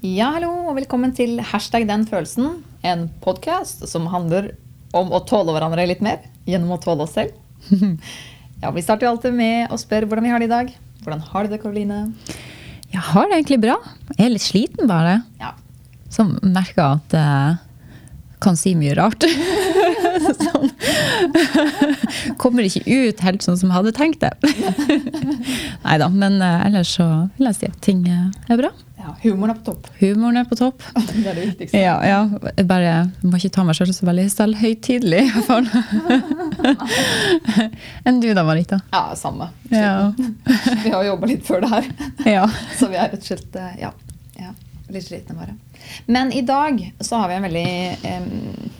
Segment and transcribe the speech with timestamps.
[0.00, 2.62] Ja, hallo, og velkommen til Hashtag den følelsen.
[2.80, 4.54] En podkast som handler
[4.96, 7.36] om å tåle hverandre litt mer gjennom å tåle oss selv.
[8.60, 10.72] Ja, Vi starter jo alltid med å spørre hvordan vi har det i dag.
[11.00, 12.00] Hvordan har du det, Karoline?
[12.92, 13.76] Jeg har det egentlig bra.
[14.18, 15.14] Jeg er litt sliten, bare.
[15.40, 15.54] Ja.
[16.12, 17.56] Som merker at jeg
[18.44, 19.24] kan si mye rart.
[20.40, 20.68] Som
[22.42, 24.32] kommer ikke ut helt sånn som jeg hadde tenkt det.
[25.86, 27.08] Nei da, men eh, ellers så
[27.38, 28.74] vil jeg si at ting er bra.
[29.00, 29.86] Ja, Humoren er på topp.
[30.00, 30.82] Humoren er på topp.
[31.08, 31.80] Det er det viktigste.
[31.80, 32.18] Ja, ja.
[32.56, 32.92] Jeg bare
[33.24, 35.68] må ikke ta meg selv så veldig selvhøytidelig, i hvert fall.
[38.04, 38.80] Enn du da, Marita?
[38.92, 39.48] Ja, samme.
[39.72, 40.12] Ja.
[40.84, 41.88] Vi har jobba litt før det her,
[42.28, 42.44] ja.
[42.76, 43.90] så vi er rett og slett eh, ja,
[44.40, 44.52] ja,
[44.92, 45.56] litt slitne bare.
[46.06, 47.70] Men i dag så har vi en veldig
[48.04, 48.70] um,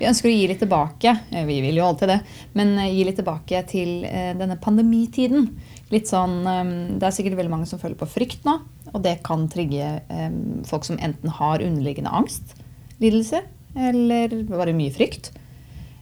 [0.00, 1.14] Vi ønsker å gi litt tilbake.
[1.30, 2.18] Eh, Vi vil jo alltid det.
[2.58, 4.02] Men eh, gi litt tilbake til
[4.40, 5.46] denne pandemitiden.
[5.92, 6.42] Litt sånn,
[6.98, 8.58] Det er sikkert veldig mange som føler på frykt nå.
[8.94, 10.00] Og det kan trigge
[10.64, 12.54] folk som enten har underliggende angst,
[13.02, 13.42] lidelse,
[13.76, 15.32] eller bare mye frykt.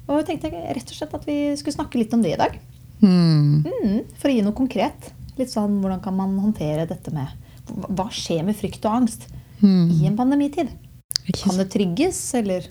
[0.08, 2.56] Og jeg tenkte rett og slett at vi skulle snakke litt om det i dag.
[3.02, 3.66] Mm.
[3.66, 5.11] Mm, for å gi noe konkret.
[5.39, 7.30] Litt sånn, Hvordan kan man håndtere dette med
[7.72, 9.28] Hva hva skjer med frykt og angst
[9.62, 9.86] mm.
[9.96, 10.69] i en pandemitid?
[11.39, 12.67] Kan det trygges, eller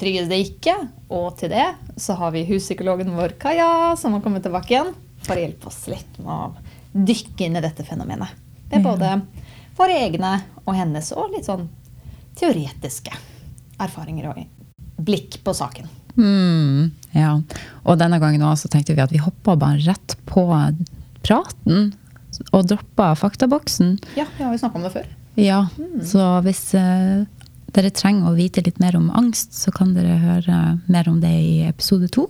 [0.00, 0.74] trygges det ikke?
[1.12, 1.68] Og til det
[2.00, 4.92] så har vi huspsykologen vår Kaja, som har kommet tilbake igjen
[5.26, 8.32] for å hjelpe oss litt med å dykke inn i dette fenomenet.
[8.70, 9.12] Det er både
[9.78, 10.32] våre egne
[10.64, 11.68] og hennes, og litt sånn
[12.38, 13.12] teoretiske
[13.80, 14.42] erfaringer og
[15.00, 15.88] blikk på saken.
[16.16, 17.34] Mm, ja.
[17.86, 20.44] Og denne gangen også tenkte vi at vi hoppa bare rett på
[21.24, 21.92] praten
[22.52, 23.96] og droppa faktaboksen.
[24.18, 25.08] Ja, vi har jo snakka om det før.
[25.38, 25.60] Ja,
[26.04, 27.22] så hvis uh,
[27.74, 31.30] dere trenger å vite litt mer om angst, så kan dere høre mer om det
[31.30, 32.26] i episode to.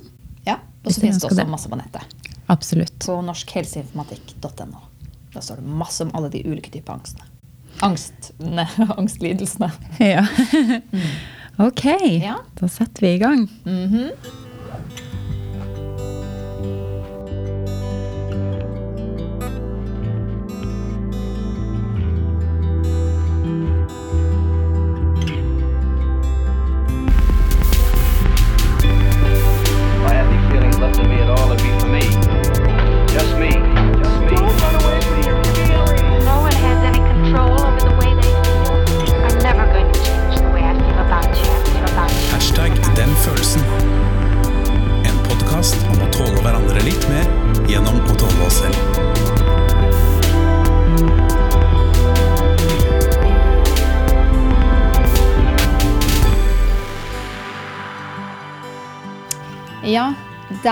[0.46, 1.48] Ja, Og så finnes det også det.
[1.50, 2.04] masse på nettet.
[2.50, 2.98] Absolutt.
[3.06, 4.80] på norskhelseinformatikk.no.
[5.34, 7.24] Da står det masse om alle de ulike typer angstene.
[7.86, 8.64] Angstene,
[8.98, 9.70] angstlidelsene.
[10.02, 10.26] Ja.
[11.68, 11.84] ok,
[12.18, 12.40] Ja.
[12.60, 13.46] da setter vi i gang.
[13.64, 14.49] Mm If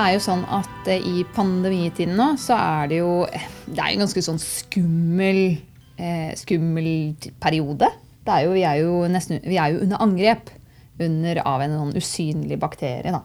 [0.09, 3.13] er jo sånn at eh, i pandemitiden nå, så er det jo
[3.69, 5.43] Det er en ganske sånn skummel,
[5.97, 6.93] eh, skummel
[7.43, 7.91] periode.
[8.25, 10.53] Det er jo, vi, er jo nesten, vi er jo under angrep
[10.99, 13.15] under, av en sånn usynlig bakterie.
[13.15, 13.23] Da.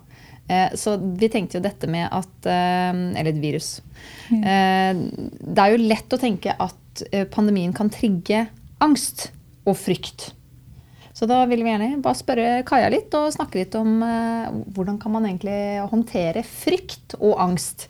[0.47, 3.77] Eh, så vi tenkte jo dette med at eh, Eller et virus.
[4.33, 8.45] Eh, det er jo lett å tenke at pandemien kan trigge
[8.83, 9.31] angst
[9.65, 10.31] og frykt.
[11.23, 14.97] Så da vil vi gjerne bare spørre Kaja litt og snakke litt om eh, hvordan
[14.99, 17.85] kan man egentlig håndtere frykt og angst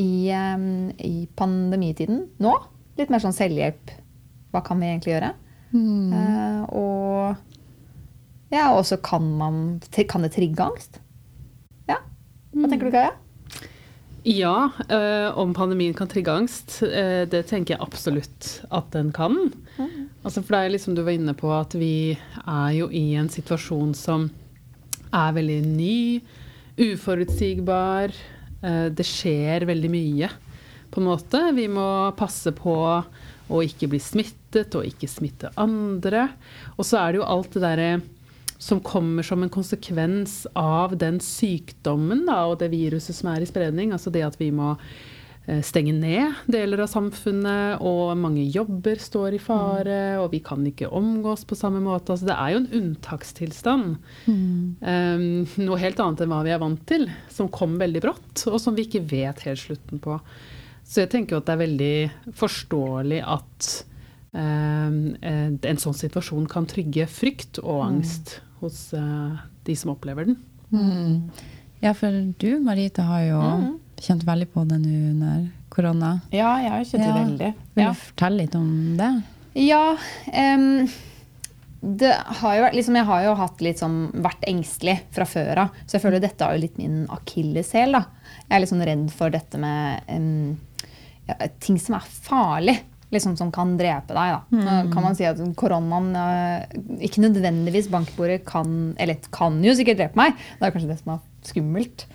[0.00, 0.62] i, eh,
[1.04, 2.54] i pandemitiden nå.
[2.96, 3.92] Litt mer sånn selvhjelp.
[4.48, 5.28] Hva kan vi egentlig gjøre?
[5.76, 7.36] Eh, og
[8.48, 9.60] ja, også kan man
[10.08, 11.02] Kan det trigge angst?
[11.84, 12.00] Ja.
[12.56, 13.12] Hva tenker du, Kaja?
[14.24, 19.52] Ja, øh, om pandemien kan trigge angst, Øh, det tenker jeg absolutt at den kan.
[20.24, 23.28] Altså for det er liksom du var inne på at vi er jo i en
[23.28, 24.30] situasjon som
[25.12, 26.20] er veldig ny,
[26.76, 28.12] uforutsigbar.
[28.62, 30.28] Øh, det skjer veldig mye,
[30.90, 31.40] på en måte.
[31.56, 32.76] Vi må passe på
[33.50, 36.28] å ikke bli smittet og ikke smitte andre.
[36.76, 38.00] Og så er det jo alt det derre
[38.60, 43.48] som kommer som en konsekvens av den sykdommen da, og det viruset som er i
[43.48, 43.94] spredning.
[43.96, 49.38] Altså det at vi må eh, stenge ned deler av samfunnet, og mange jobber står
[49.38, 52.12] i fare, og vi kan ikke omgås på samme måte.
[52.12, 53.96] Altså det er jo en unntakstilstand.
[54.28, 55.24] Um,
[55.64, 58.76] noe helt annet enn hva vi er vant til, som kom veldig brått, og som
[58.76, 60.18] vi ikke vet helt slutten på.
[60.84, 63.72] Så jeg tenker at det er veldig forståelig at
[64.36, 70.38] um, en sånn situasjon kan trygge frykt og angst hos eh, de som opplever den.
[71.80, 73.40] Ja, for du, Marita, har jo
[74.00, 76.14] kjent veldig på det nå under korona.
[76.34, 77.20] Ja, jeg har kjent det Ja.
[77.24, 77.52] veldig.
[77.74, 77.90] Vil Ja.
[77.92, 79.22] du fortelle litt om det?
[79.54, 79.96] Ja,
[80.30, 80.88] Um,
[81.82, 85.68] det har jo, liksom, jeg har jo hatt litt sånn, vært engstelig fra før av.
[85.86, 87.92] Så jeg føler dette er jo litt min akilleshæl.
[87.96, 90.58] Jeg er litt sånn redd for dette med um,
[91.26, 92.76] ja, ting som er farlig.
[93.10, 94.34] Liksom, som kan drepe deg.
[94.34, 94.40] Da.
[94.54, 100.00] Nå kan man si at koronaen eh, ikke nødvendigvis bankbordet kan Eller kan jo sikkert
[100.02, 100.38] drepe meg.
[100.58, 102.06] Det er kanskje det som er skummelt.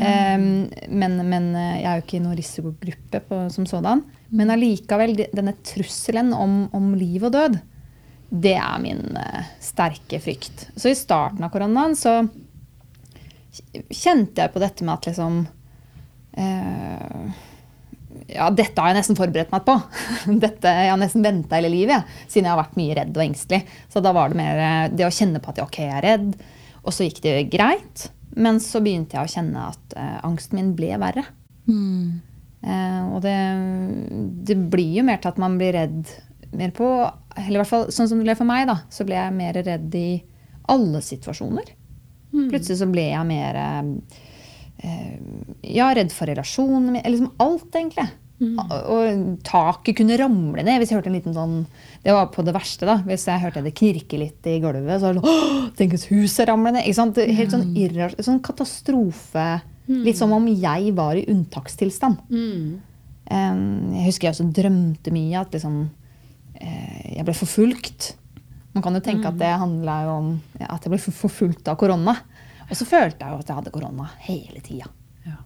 [0.00, 4.04] Em, men, men eh, jeg er jo ikke i noen risikogruppe på, som sådan.
[4.34, 7.58] Men allikevel, denne trusselen om, om liv og død,
[8.30, 10.68] det er min uh, sterke frykt.
[10.78, 12.20] Så i starten av koronaen så
[13.90, 15.40] kjente jeg på dette med at liksom
[16.38, 17.40] eh,
[18.30, 19.74] Ja, dette har jeg nesten forberedt meg på.
[20.44, 22.24] Dette, Jeg har nesten venta hele livet, ja.
[22.30, 23.60] siden jeg har vært mye redd og engstelig.
[23.90, 26.32] Så da var det mer eh, det å kjenne på at ok, jeg er redd,
[26.80, 28.08] og så gikk det greit.
[28.38, 31.24] Men så begynte jeg å kjenne at uh, angsten min ble verre.
[32.60, 33.36] Eh, og det,
[34.46, 36.10] det blir jo mer til at man blir redd
[36.50, 36.86] mer på
[37.38, 38.80] Eller i hvert fall sånn som det ble for meg, da.
[38.92, 40.08] Så ble jeg mer redd i
[40.70, 41.70] alle situasjoner.
[42.30, 43.86] Plutselig så ble jeg mer uh,
[45.66, 48.06] Ja, redd for relasjoner Eller Liksom alt, egentlig.
[48.40, 51.56] Og, og taket kunne ramle ned hvis jeg hørte en liten sånn
[52.00, 52.94] Det var på det verste, da.
[53.04, 56.48] Hvis jeg hørte det knirke litt i gulvet, så var det sånn Tenk hvis huset
[56.48, 56.86] ramler ned!
[56.88, 57.20] Ikke sant?
[57.20, 59.48] Helt sånn irras sånn katastrofe.
[60.06, 62.22] Litt som om jeg var i unntakstilstand.
[63.30, 65.76] Um, jeg husker jeg også drømte mye at liksom,
[66.58, 68.14] uh, jeg ble forfulgt.
[68.74, 72.16] Man kan jo tenke at det handla om ja, at jeg ble forfulgt av korona.
[72.70, 74.88] Og så følte jeg jo at jeg hadde korona hele tida.
[75.26, 75.36] Ja.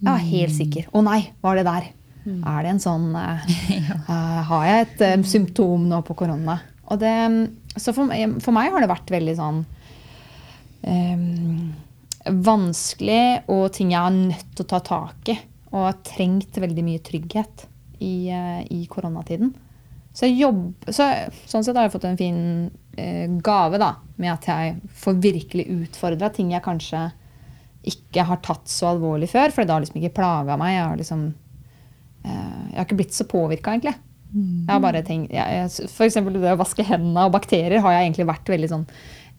[0.00, 0.90] Jeg var helt sikker.
[0.96, 1.90] Å nei, var det der?
[2.28, 3.44] Er det en sånn uh,
[4.50, 6.58] Har jeg et uh, symptom nå på korona?
[6.90, 7.14] Og det,
[7.78, 8.10] så for,
[8.42, 9.60] for meg har det vært veldig sånn
[10.82, 11.70] um,
[12.26, 15.38] vanskelig og ting jeg har nødt til å ta tak i.
[15.70, 17.64] Og har trengt veldig mye trygghet
[18.02, 18.26] i,
[18.74, 19.52] i koronatiden.
[20.10, 21.06] Så, jobb, så
[21.46, 22.40] sånn sett har jeg fått en fin
[23.40, 27.04] gave da, med at jeg får virkelig utfordra ting jeg kanskje
[27.86, 30.74] ikke har tatt så alvorlig før, for det har liksom ikke plaga meg.
[30.74, 31.22] Jeg har liksom
[32.24, 33.96] Jeg har ikke blitt så påvirka, egentlig.
[34.30, 38.04] Jeg har bare tenkt, jeg, for eksempel det å vaske hendene og bakterier har jeg
[38.06, 38.84] egentlig vært veldig sånn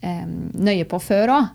[0.03, 1.45] eh, nøye på før òg.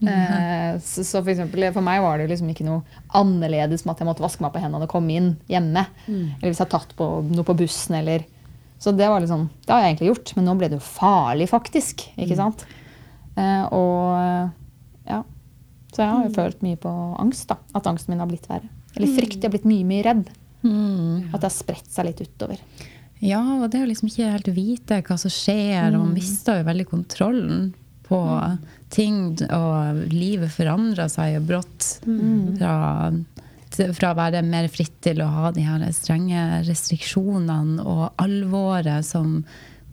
[0.00, 2.80] Eh, så, så for, eksempel, for meg var det liksom ikke noe
[3.20, 5.84] annerledes med at jeg måtte vaske meg på hendene og komme inn hjemme.
[6.08, 7.98] Eller hvis jeg har tatt på noe på bussen.
[8.00, 8.24] Eller,
[8.80, 10.34] så det var liksom, det har jeg egentlig gjort.
[10.38, 12.06] Men nå ble det jo farlig, faktisk.
[12.16, 12.64] ikke sant?
[13.36, 15.20] Eh, og ja.
[15.90, 16.90] Så jeg har jo følt mye på
[17.20, 17.48] angst.
[17.50, 18.70] da, At angsten min har blitt verre.
[18.96, 19.36] Eller frykt.
[19.42, 20.30] Jeg har blitt mye, mye redd.
[21.30, 22.60] At det har spredt seg litt utover.
[23.20, 26.68] Ja, og det å liksom ikke helt vite hva som skjer, og man mister jo
[26.70, 27.72] veldig kontrollen
[28.08, 28.20] på
[28.90, 31.90] ting, og livet forandrer seg jo brått.
[32.58, 39.06] Fra, fra å være mer fritt til å ha de her strenge restriksjonene og alvoret
[39.06, 39.42] som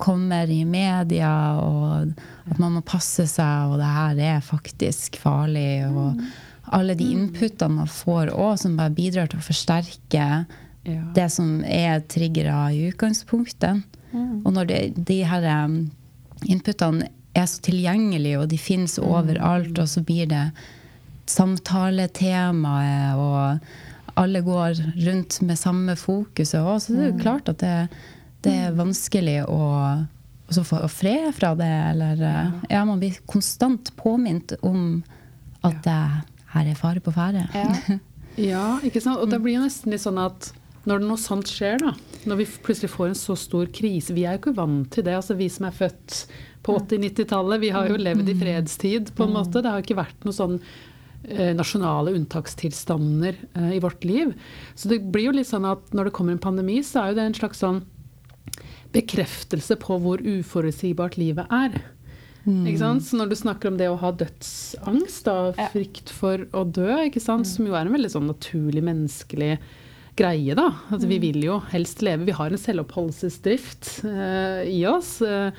[0.02, 2.14] kommer i media, og
[2.48, 5.84] at man må passe seg, og det her er faktisk farlig.
[5.90, 6.22] og
[6.74, 10.46] alle de inputene man får òg, som bare bidrar til å forsterke
[10.88, 11.02] Ja.
[11.14, 13.84] det som er triggere i utgangspunktet.
[14.16, 15.90] Og når de, de her um,
[16.48, 20.46] inputene er så tilgjengelige, og de finnes overalt, og så blir det
[21.28, 23.60] samtaletemaet, og
[24.18, 27.76] alle går rundt med samme fokuset òg, så det er jo klart at det,
[28.48, 29.60] det er vanskelig å
[30.48, 32.24] også få fred fra det, eller
[32.72, 35.04] Ja, man blir konstant påminnet om
[35.68, 36.00] at det
[36.54, 37.48] her er fare på ferde.
[38.40, 39.22] Ja, ikke sant?
[39.22, 40.52] Og det blir jo nesten litt sånn at
[40.88, 41.94] når noe sånt skjer, da,
[42.30, 45.18] når vi plutselig får en så stor krise Vi er jo ikke vant til det.
[45.20, 46.22] altså Vi som er født
[46.64, 49.62] på 80-90-tallet, vi har jo levd i fredstid, på en måte.
[49.64, 50.56] Det har ikke vært noen sånn
[51.28, 54.34] eh, nasjonale unntakstilstander eh, i vårt liv.
[54.76, 57.20] Så det blir jo litt sånn at når det kommer en pandemi, så er jo
[57.20, 57.84] det en slags sånn
[58.96, 61.80] bekreftelse på hvor uforutsigbart livet er.
[62.48, 63.04] Ikke sant?
[63.04, 67.24] Så når du snakker om det å ha dødsangst, da, frykt for å dø, ikke
[67.24, 67.50] sant?
[67.50, 69.58] som jo er en veldig sånn naturlig menneskelig
[70.18, 70.72] greie, da.
[70.90, 72.28] Altså, Vi vil jo helst leve.
[72.28, 75.18] Vi har en selvoppholdelsesdrift uh, i oss.
[75.22, 75.52] Uh,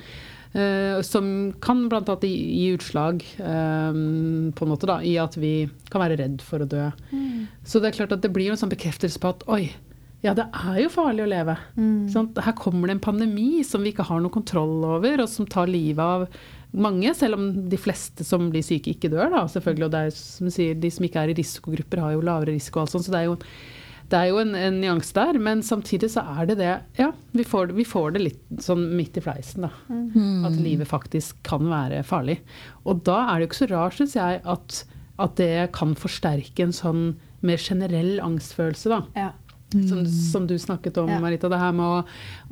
[0.55, 2.01] uh, som kan bl.a.
[2.23, 6.65] gi, gi utslag um, på en måte da, i at vi kan være redd for
[6.65, 6.89] å dø.
[7.63, 9.63] Så det er klart at det blir en sånn bekreftelse på at oi,
[10.19, 11.55] ja, det er jo farlig å leve.
[11.79, 12.09] Mm.
[12.11, 15.47] Sånn, Her kommer det en pandemi som vi ikke har noe kontroll over, og som
[15.47, 16.25] tar livet av
[16.77, 19.31] mange, selv om de fleste som blir syke, ikke dør.
[19.33, 22.21] da, selvfølgelig, og det er, som sier, De som ikke er i risikogrupper, har jo
[22.25, 22.79] lavere risiko.
[22.79, 23.37] og alt sånt, så det er jo,
[24.09, 25.39] det er jo en, en nyanse der.
[25.41, 29.17] Men samtidig så er det det Ja, vi får, vi får det litt sånn midt
[29.17, 29.71] i fleisen, da.
[30.49, 32.39] At livet faktisk kan være farlig.
[32.85, 34.83] Og da er det jo ikke så rart, syns jeg, at,
[35.17, 37.03] at det kan forsterke en sånn
[37.41, 39.03] mer generell angstfølelse, da.
[39.17, 39.31] Ja.
[39.69, 41.19] Som, som du snakket om, Ja.
[41.21, 41.49] Marita.
[41.49, 42.05] Det her med å,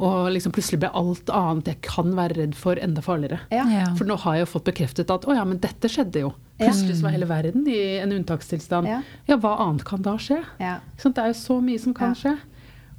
[0.05, 3.39] å liksom plutselig bli alt annet jeg kan være redd for, enda farligere.
[3.49, 3.63] Ja.
[3.73, 3.87] Ja.
[3.97, 6.33] For nå har jeg jo fått bekreftet at å ja, men dette skjedde jo.
[6.59, 8.87] Plutselig så var hele verden i en unntakstilstand.
[8.89, 8.99] Ja.
[9.29, 10.43] Ja, hva annet kan da skje?
[10.59, 12.21] Det er jo så mye som kan Ja.
[12.21, 12.37] skje.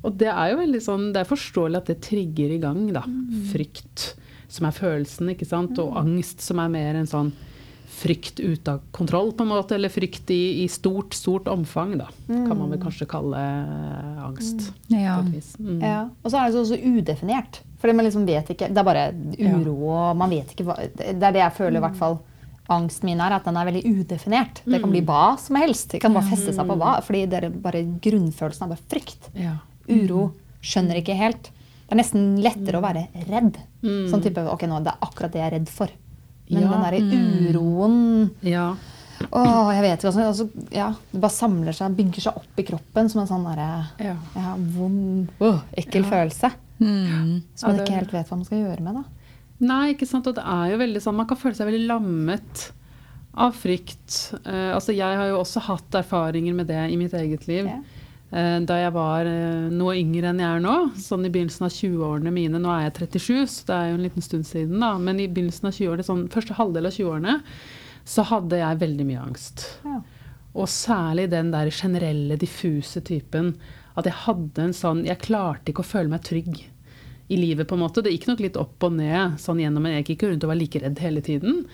[0.03, 3.03] Og det er jo veldig sånn, det er forståelig at det trigger i gang, da.
[3.07, 3.47] Mm.
[3.53, 4.15] Frykt,
[4.49, 5.79] som er følelsen, ikke sant.
[5.79, 7.33] Og angst, som er mer en sånn
[7.89, 9.75] frykt ute av kontroll, på en måte.
[9.75, 12.09] Eller frykt i, i stort, stort omfang, da.
[12.29, 14.71] Kan man vel kanskje kalle eh, angst.
[14.93, 15.19] Ja.
[15.23, 15.53] Et vis.
[15.59, 15.81] Mm.
[15.83, 16.01] Ja.
[16.23, 17.61] Og så er det så udefinert.
[17.79, 19.05] Fordi man liksom vet ikke Det er bare
[19.39, 22.19] uro, og man vet ikke hva Det er det jeg føler, i hvert fall.
[22.75, 24.59] Angsten min er at den er veldig udefinert.
[24.67, 25.95] Det kan bli hva som helst.
[25.95, 26.99] Det kan bare feste seg på hva.
[27.05, 29.31] Fordi det er bare grunnfølelsen av bare frykt.
[29.39, 29.55] Ja.
[29.89, 30.27] Uro.
[30.61, 31.49] Skjønner ikke helt.
[31.89, 33.57] Det er nesten lettere å være redd.
[33.81, 35.95] Sånn type Ok, nå det er akkurat det jeg er redd for.
[36.51, 36.69] Men Ja.
[36.71, 38.75] den derre uroen ja.
[39.33, 40.13] Åh, jeg vet ikke.
[40.13, 43.45] Altså, altså, ja, det bare samler seg, bygger seg opp i kroppen som en sånn
[43.49, 44.15] derre Ja.
[44.57, 46.53] vond, uh, ekkel følelse.
[46.81, 47.43] Mm.
[47.57, 48.95] Som man ikke helt vet hva man skal gjøre med.
[48.95, 49.05] da.
[49.61, 50.27] Nei, ikke sant.
[50.31, 52.71] Og det er jo veldig sånn Man kan føle seg veldig lammet
[53.35, 54.35] av frykt.
[54.47, 57.67] Uh, altså Jeg har jo også hatt erfaringer med det i mitt eget liv.
[57.67, 57.81] Ja.
[58.29, 61.73] Eh, da jeg var eh, noe yngre enn jeg er nå, sånn i begynnelsen av
[61.73, 62.61] 20-årene mine.
[62.61, 64.93] Nå er jeg 37, så det er jo en liten stund siden, da.
[65.01, 67.37] Men i begynnelsen av 20-årene, sånn første halvdel av 20-årene,
[68.09, 69.65] så hadde jeg veldig mye angst.
[69.85, 70.01] Ja.
[70.59, 73.55] Og særlig den der generelle, diffuse typen.
[73.99, 76.53] At jeg hadde en sånn Jeg klarte ikke å føle meg trygg
[77.29, 78.05] i livet, på en måte.
[78.05, 80.61] Det gikk nok litt opp og ned sånn gjennom en Jeg gikk rundt og var
[80.61, 81.65] like redd hele tiden.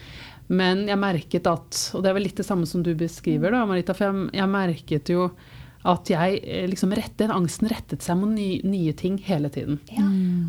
[0.51, 3.63] Men jeg merket at Og det er vel litt det samme som du beskriver, da,
[3.69, 3.95] Marita.
[3.97, 5.29] For jeg, jeg merket jo
[5.85, 9.77] at jeg eh, liksom rett, den angsten rettet seg mot ny, nye ting hele tiden.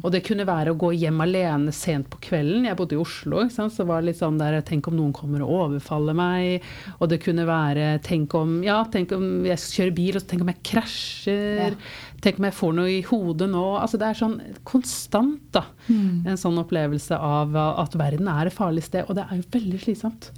[0.05, 2.67] Og det kunne være å gå hjem alene sent på kvelden.
[2.69, 3.75] Jeg bodde i Oslo, ikke sant?
[3.75, 6.63] så var det litt sånn der Tenk om noen kommer og overfaller meg.
[7.01, 10.45] Og det kunne være Tenk om ja, tenk om jeg kjører bil, og så tenk
[10.45, 11.75] om jeg krasjer.
[11.75, 12.15] Ja.
[12.23, 13.65] Tenk om jeg får noe i hodet nå.
[13.81, 14.37] Altså Det er sånn
[14.67, 19.03] konstant da, en sånn opplevelse av at verden er et farlig sted.
[19.09, 20.31] Og det er jo veldig slitsomt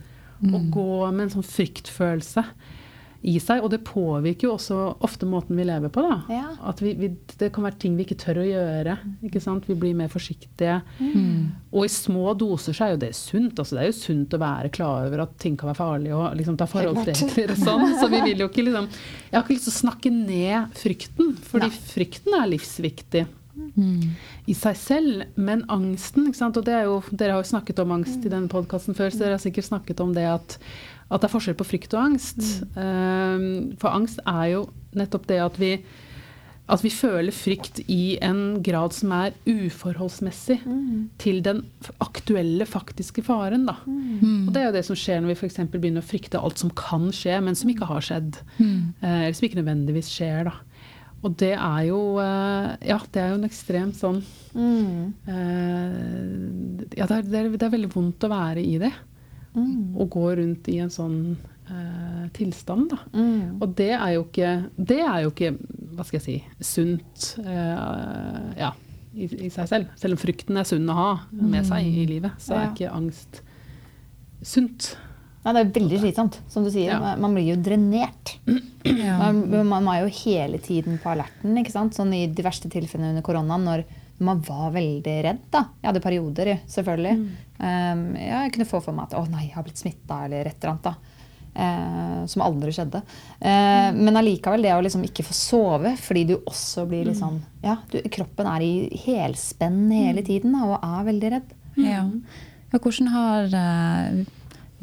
[0.48, 2.44] å gå med en sånn fryktfølelse
[3.22, 3.64] i seg.
[3.64, 6.04] Og det påvirker jo også ofte måten vi lever på.
[6.06, 6.18] da.
[6.34, 6.50] Ja.
[6.70, 8.98] At vi, vi, det kan være ting vi ikke tør å gjøre.
[9.28, 9.68] ikke sant?
[9.70, 10.80] Vi blir mer forsiktige.
[11.72, 13.58] Og i små doser så er jo det sunt.
[13.58, 16.38] altså Det er jo sunt å være klar over at ting kan være farlig og
[16.38, 17.58] liksom ta forhold til det.
[17.58, 17.98] Sånn.
[17.98, 21.36] Så vi vil jo ikke liksom Jeg har ikke lyst til å snakke ned frykten,
[21.50, 23.28] fordi frykten er livsviktig
[24.48, 26.30] i seg selv, men angsten?
[26.30, 29.24] Og det er jo, Dere har jo snakket om angst i denne podkasten før, så
[29.24, 30.58] dere har sikkert snakket om det at,
[31.08, 32.44] at det er forskjell på frykt og angst.
[32.76, 35.72] Um, for angst er jo nettopp det at vi
[36.68, 40.58] at vi føler frykt i en grad som er uforholdsmessig
[41.22, 41.62] til den
[42.04, 43.64] aktuelle, faktiske faren.
[43.70, 43.78] Da.
[43.88, 45.62] Og det er jo det som skjer når vi f.eks.
[45.72, 48.42] begynner å frykte alt som kan skje, men som ikke har skjedd.
[49.00, 50.50] Eh, eller som ikke nødvendigvis skjer.
[50.50, 50.58] Da.
[51.24, 54.20] Og det er jo eh, Ja, det er jo en ekstremt sånn
[55.32, 55.40] eh,
[57.00, 58.92] Ja, det er, det, er, det er veldig vondt å være i det.
[59.58, 61.38] Å gå rundt i en sånn
[61.70, 62.98] eh, tilstand, da.
[63.60, 65.52] Og det er jo ikke Det er jo ikke,
[65.98, 68.72] hva skal jeg si, sunt eh, ja,
[69.18, 69.88] i, i seg selv.
[69.98, 72.72] Selv om frykten er sunn å ha med seg i livet, så er Ja.
[72.74, 73.42] ikke angst
[74.46, 74.96] sunt.
[75.46, 76.92] Nei, det er veldig slitsomt, som du sier.
[76.92, 77.00] Ja.
[77.00, 78.36] Man- Man blir jo drenert.
[78.86, 81.56] Man, man er jo hele tiden på alerten.
[81.58, 81.94] ikke sant?
[81.96, 83.84] Sånn I de verste tilfellene under koronaen, når
[84.24, 85.44] man var veldig redd.
[85.54, 85.64] da.
[85.82, 87.14] Jeg hadde perioder, selvfølgelig.
[87.60, 90.50] Um, ja, jeg kunne få for meg at å nei, jeg har blitt smitta, eller
[90.50, 90.90] et eller annet.
[90.90, 91.14] da.
[91.58, 93.00] Uh, som aldri skjedde.
[93.40, 97.64] Eh, Men allikevel, det å liksom ikke få sove fordi du også blir liksom sånn
[97.66, 101.56] Ja, du, kroppen er i helspenn hele tiden da, og er veldig redd.
[101.82, 102.04] Ja.
[102.06, 104.22] ja, hvordan har uh,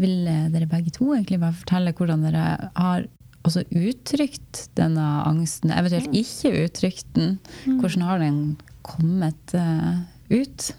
[0.03, 3.07] Vil dere begge to egentlig bare fortelle hvordan dere har
[3.45, 7.37] også uttrykt denne angsten, eventuelt ikke uttrykt den?
[7.79, 8.39] Hvordan har den
[8.85, 10.03] kommet eh,
[10.35, 10.71] ut?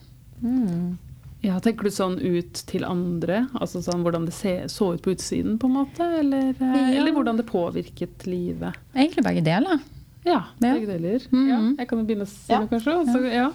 [1.45, 3.43] Ja, Tenker du sånn ut til andre?
[3.59, 6.07] Altså sånn hvordan det se, så ut på utsiden, på en måte?
[6.21, 6.87] Eller, eh, Ja.
[7.01, 8.73] eller hvordan det påvirket livet?
[8.95, 9.79] Egentlig begge deler.
[10.25, 10.73] Ja, Ja.
[10.73, 11.19] begge deler.
[11.29, 11.47] Mhm.
[11.49, 12.65] ja, jeg kan jo begynne å si Ja.
[12.65, 12.95] kanskje.
[13.05, 13.51] Også, ja.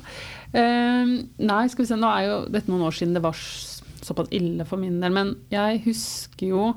[0.54, 3.33] Uh, nei, skal vi se, nå er jo dette noen år siden det var
[4.02, 6.75] såpass ille for min del, men jeg husker jo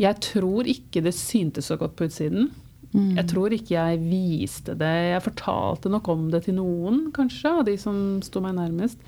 [0.00, 2.52] Jeg tror ikke det syntes så godt på utsiden.
[2.96, 4.94] Jeg tror ikke jeg viste det.
[5.12, 9.02] Jeg fortalte nok om det til noen, kanskje, av de som sto meg nærmest.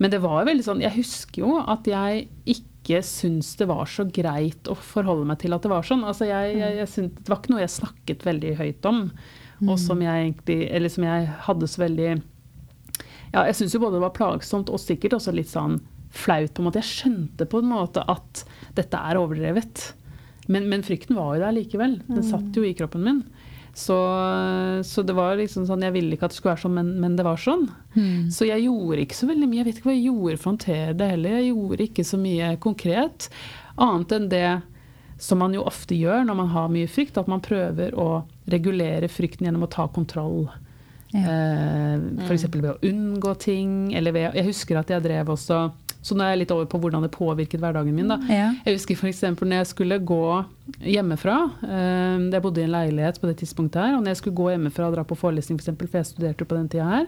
[0.00, 4.06] Men det var veldig sånn Jeg husker jo at jeg ikke syntes det var så
[4.08, 6.02] greit å forholde meg til at det var sånn.
[6.08, 9.02] Altså jeg, jeg, jeg synes, det var ikke noe jeg snakket veldig høyt om,
[9.68, 14.00] og som jeg egentlig Eller som jeg hadde så veldig Ja, jeg syns jo både
[14.00, 15.78] det var plagsomt og sikkert også litt sånn
[16.12, 16.80] flaut, på en måte.
[16.82, 18.42] Jeg skjønte på en måte at
[18.76, 19.92] dette er overdrevet.
[20.50, 22.00] Men, men frykten var jo der likevel.
[22.08, 23.22] Den satt jo i kroppen min.
[23.74, 23.96] Så,
[24.84, 27.14] så det var liksom sånn Jeg ville ikke at det skulle være sånn, men, men
[27.16, 27.68] det var sånn.
[28.32, 29.62] Så jeg gjorde ikke så veldig mye.
[29.62, 31.38] Jeg vet ikke hva jeg gjorde for å håndtere det heller.
[31.38, 33.30] Jeg gjorde ikke så mye konkret.
[33.80, 34.46] Annet enn det
[35.22, 39.08] som man jo ofte gjør når man har mye frykt, at man prøver å regulere
[39.08, 40.48] frykten gjennom å ta kontroll.
[41.12, 41.22] Ja.
[41.22, 42.48] Eh, F.eks.
[42.52, 43.94] ved å unngå ting.
[43.94, 45.62] Eller ved, jeg husker at jeg drev også
[46.02, 48.08] Så nå er jeg litt over på hvordan det påvirket hverdagen min.
[48.10, 48.16] da.
[48.26, 48.48] Ja.
[48.66, 49.20] Jeg husker f.eks.
[49.38, 50.18] når jeg skulle gå
[50.82, 51.36] hjemmefra.
[51.62, 53.94] eh, Jeg bodde i en leilighet på det tidspunktet her.
[53.96, 56.44] Og når jeg skulle gå hjemmefra og dra på forelesning, for, eksempel, for jeg studerte
[56.48, 57.06] på den tida her,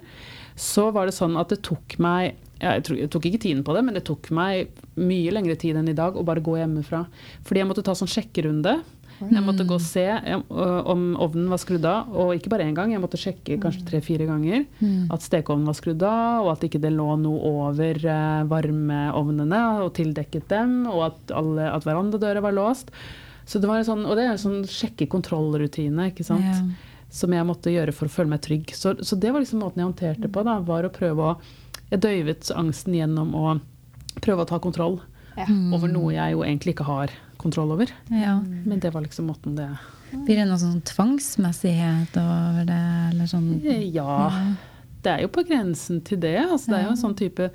[0.55, 3.75] så var det sånn at det tok meg jeg, tror, jeg tok ikke tiden på
[3.77, 7.03] det, men det tok meg mye lengre tid enn i dag å bare gå hjemmefra.
[7.45, 8.77] Fordi jeg måtte ta sånn sjekkerunde.
[9.21, 12.77] Jeg måtte gå og se eh, om ovnen var skrudd av, og ikke bare én
[12.77, 12.93] gang.
[12.95, 14.65] Jeg måtte sjekke kanskje tre-fire ganger
[15.15, 19.93] at stekeovnen var skrudd av, og at ikke det lå noe over eh, varmeovnene og
[19.99, 22.91] tildekket dem, og at, alle, at verandadøra var låst.
[23.47, 26.49] Så det var en sånn, og det er en sånn sjekke-kontroll-rutine, ikke sant.
[26.49, 26.93] Ja.
[27.15, 28.73] Som jeg måtte gjøre for å føle meg trygg.
[28.75, 30.43] Så, så det var liksom måten jeg håndterte på.
[30.43, 31.35] da, var å prøve å,
[31.93, 33.59] Jeg døyvet angsten gjennom å
[34.25, 34.97] prøve å ta kontroll
[35.37, 35.47] Ja.
[35.75, 37.91] over noe jeg jo egentlig ikke har kontroll over.
[38.11, 38.39] Ja.
[38.41, 39.69] Men det var liksom måten det
[40.15, 43.49] Blir det noe sånn tvangsmessighet over det, eller sånn
[43.93, 44.55] Ja,
[45.03, 46.37] det er jo på grensen til det.
[46.47, 47.49] Altså, det er jo en sånn type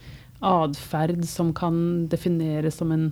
[0.43, 3.11] atferd som kan defineres som en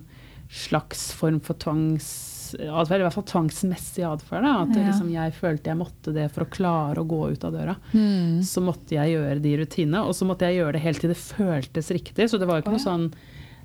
[0.52, 3.02] slags form for tvangsatferd.
[3.02, 4.46] I hvert fall tvangsmessig atferd.
[4.48, 4.92] At det Ja.
[4.92, 7.76] liksom, jeg følte jeg måtte det for å klare å gå ut av døra.
[7.94, 8.44] Mm.
[8.44, 11.18] Så måtte jeg gjøre de rutinene, og så måtte jeg gjøre det helt til det
[11.18, 12.30] føltes riktig.
[12.30, 13.14] Så det var jo ikke noe sånn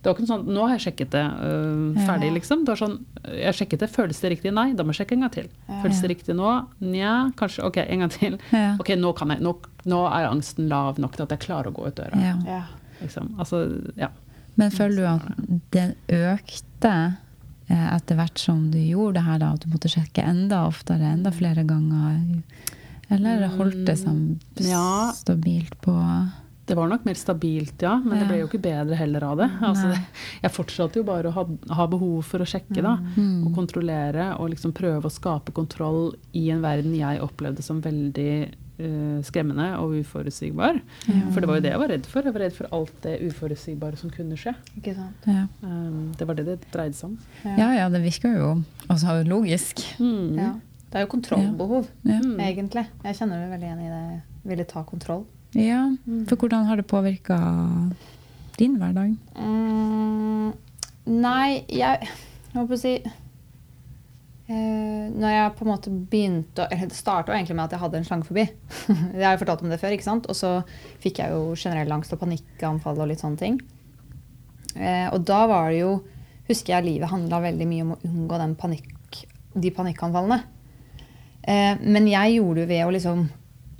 [0.03, 2.35] det var ikke noe sånn, Nå har jeg sjekket det, øh, ferdig, Ja.
[2.35, 2.65] liksom.
[2.67, 2.97] Det var sånn,
[3.39, 4.53] jeg sjekket det, Føles det riktig?
[4.53, 5.49] Nei, da må jeg sjekke en gang til.
[5.83, 6.51] Føles det riktig nå?
[6.83, 7.65] Nja, kanskje.
[7.69, 8.39] Ok, en gang til.
[8.53, 8.77] Ja.
[8.83, 9.55] Ok, nå, kan jeg, nå,
[9.87, 12.19] nå er angsten lav nok til at jeg klarer å gå ut døra.
[12.19, 12.35] Ja.
[12.47, 12.63] Ja.
[13.01, 13.35] Liksom.
[13.39, 13.63] Altså,
[13.97, 14.09] ja.
[14.57, 15.23] Men føler du at
[15.71, 17.17] det økte
[17.71, 21.15] eh, etter hvert som du gjorde det her, da, at du måtte sjekke enda oftere,
[21.15, 22.43] enda flere ganger?
[23.09, 24.41] Eller holdt det seg
[25.15, 25.95] stabilt på
[26.64, 29.49] Det var nok mer stabilt, ja, men det ble jo ikke bedre heller av det.
[29.66, 29.88] Altså,
[30.45, 31.42] jeg fortsatte jo bare å ha,
[31.75, 33.47] ha behov for å sjekke da, Mm.
[33.49, 38.28] og kontrollere og liksom prøve å skape kontroll i en verden jeg opplevde som veldig
[38.78, 40.78] uh, skremmende og uforutsigbar.
[41.35, 42.23] For det var jo det jeg var redd for.
[42.23, 44.54] Jeg var redd for alt det uforutsigbare som kunne skje.
[44.78, 45.26] Ikke sant?
[45.26, 45.45] ja.
[45.66, 47.19] Um, det var det det dreide seg om.
[47.59, 48.55] ja, ja, det virker jo
[48.88, 49.83] også logisk.
[49.98, 50.38] Mm.
[50.38, 50.53] Ja.
[50.92, 52.18] Det er jo kontrollbehov, Ja.
[52.22, 52.38] Mm.
[52.40, 52.87] egentlig.
[53.03, 54.22] Jeg kjenner meg veldig igjen i det.
[54.44, 55.25] Ville ta kontroll.
[55.59, 55.85] Ja.
[56.29, 57.38] For hvordan har det påvirka
[58.59, 59.17] din hverdag?
[59.37, 60.53] Mm,
[61.07, 62.12] nei, jeg
[62.53, 62.95] hva skal jeg si
[64.53, 68.01] eh, Når jeg på en måte begynte Eller det starta egentlig med at jeg hadde
[68.01, 68.45] en slangefobi.
[69.17, 70.29] jeg har jo fortalt om det før, ikke sant?
[70.29, 70.55] Og så
[71.03, 73.61] fikk jeg jo generell angst og panikkanfall og litt sånne ting.
[74.77, 76.01] Eh, og da var det jo
[76.43, 79.21] Husker jeg livet handla veldig mye om å unngå den panikk,
[79.55, 80.41] de panikkanfallene.
[81.47, 83.21] Eh, men jeg gjorde det ved å liksom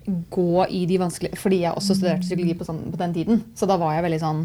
[0.07, 3.43] gå i de vanskelige Fordi jeg også studerte psykologi på, sånn, på den tiden.
[3.59, 4.43] Så da var jeg veldig sånn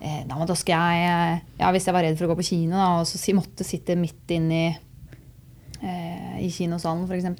[0.00, 2.88] eh, da, skal jeg ja, Hvis jeg var redd for å gå på kino da,
[3.00, 7.30] og så si, måtte sitte midt inni eh, i kinosalen f.eks.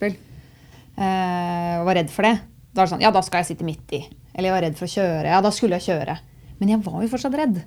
[1.00, 2.36] Eh, og var redd for det,
[2.70, 4.04] da var det sånn Ja, da skal jeg sitte midt i.
[4.34, 5.30] Eller jeg var redd for å kjøre.
[5.32, 6.18] Ja, da skulle jeg kjøre.
[6.60, 7.62] Men jeg var jo fortsatt redd.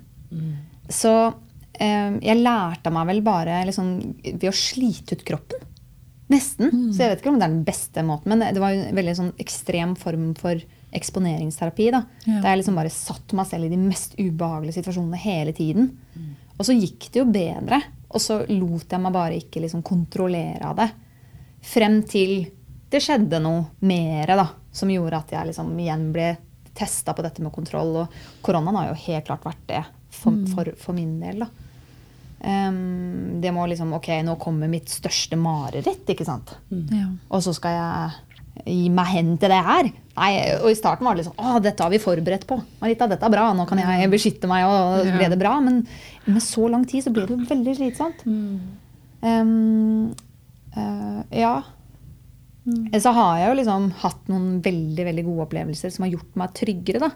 [0.92, 1.12] Så
[1.76, 3.94] eh, jeg lærte meg vel bare liksom,
[4.24, 5.70] ved å slite ut kroppen.
[6.34, 6.72] Nesten.
[6.92, 9.14] Så jeg vet ikke om det er den beste måten, men det var en veldig
[9.18, 10.58] sånn ekstrem form for
[10.94, 11.90] eksponeringsterapi.
[11.94, 12.04] da.
[12.26, 12.40] Ja.
[12.40, 15.92] Der jeg liksom bare satt meg selv i de mest ubehagelige situasjonene hele tiden.
[16.54, 17.80] Og så gikk det jo bedre.
[18.14, 20.90] Og så lot jeg meg bare ikke liksom kontrollere av det.
[21.64, 22.44] Frem til
[22.92, 26.28] det skjedde noe mer da, som gjorde at jeg liksom igjen ble
[26.74, 28.04] testa på dette med kontroll.
[28.04, 29.82] Og koronaen har jo helt klart vært det
[30.14, 31.42] for, for, for min del.
[31.42, 31.50] da.
[32.44, 36.56] Ehm, det må liksom Ok, nå kommer mitt største mareritt, ikke sant?
[36.70, 37.08] Ja.
[37.32, 39.88] Og så skal jeg gi meg hen til det her.
[40.14, 40.30] Nei,
[40.60, 42.60] og i starten var det liksom Å, dette har vi forberedt på.
[42.82, 43.48] Marita, dette er bra.
[43.56, 45.56] Nå kan jeg beskytte meg, og så ble det bra.
[45.64, 45.82] Men
[46.28, 48.22] med så lang tid så ble det jo veldig slitsomt.
[48.28, 48.60] Mm.
[49.24, 50.12] Um,
[50.76, 51.56] uh, ja.
[52.94, 56.54] Så har jeg jo liksom hatt noen veldig veldig gode opplevelser som har gjort meg
[56.56, 57.10] tryggere da,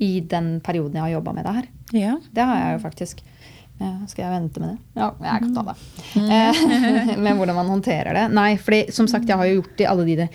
[0.00, 1.68] i den perioden jeg har jobba med det her.
[1.98, 2.14] ja.
[2.32, 3.24] Det har jeg jo faktisk.
[3.80, 5.00] Eh, skal jeg vente med det?
[5.00, 5.76] Ja, jeg kan ta det.
[7.16, 8.26] Men med hvordan man håndterer det.
[8.36, 10.26] Nei, fordi som sagt, jeg har jo gjort det i alle de det.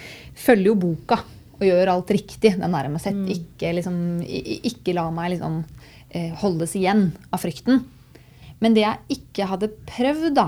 [0.42, 1.20] Følger jo boka
[1.56, 2.56] og gjør alt riktig.
[2.58, 3.20] Den der med sett.
[3.32, 5.60] Ikke, liksom, ikke la meg liksom
[6.10, 7.84] eh, holdes igjen av frykten.
[8.64, 10.48] Men det jeg ikke hadde prøvd, da,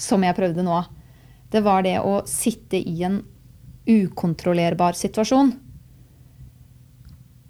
[0.00, 0.80] som jeg prøvde nå,
[1.52, 3.20] det var det å sitte i en
[3.84, 5.52] ukontrollerbar situasjon.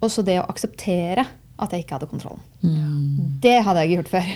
[0.02, 1.22] Og så det å akseptere
[1.60, 2.42] at jeg ikke hadde kontrollen.
[3.44, 4.30] Det hadde jeg ikke gjort før.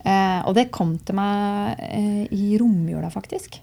[0.00, 3.60] Eh, og det kom til meg eh, i romjula, faktisk.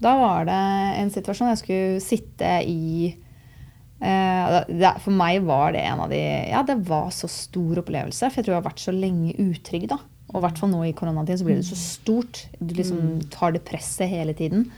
[0.00, 0.60] Da var det
[1.00, 6.20] en situasjon jeg skulle sitte i eh, det, For meg var det en av de
[6.52, 8.28] Ja, det var så stor opplevelse.
[8.30, 9.98] For jeg tror jeg har vært så lenge utrygg, da.
[10.30, 12.44] Og i hvert fall nå i koronatiden så blir det så stort.
[12.60, 14.70] Du liksom tar det presset hele tiden.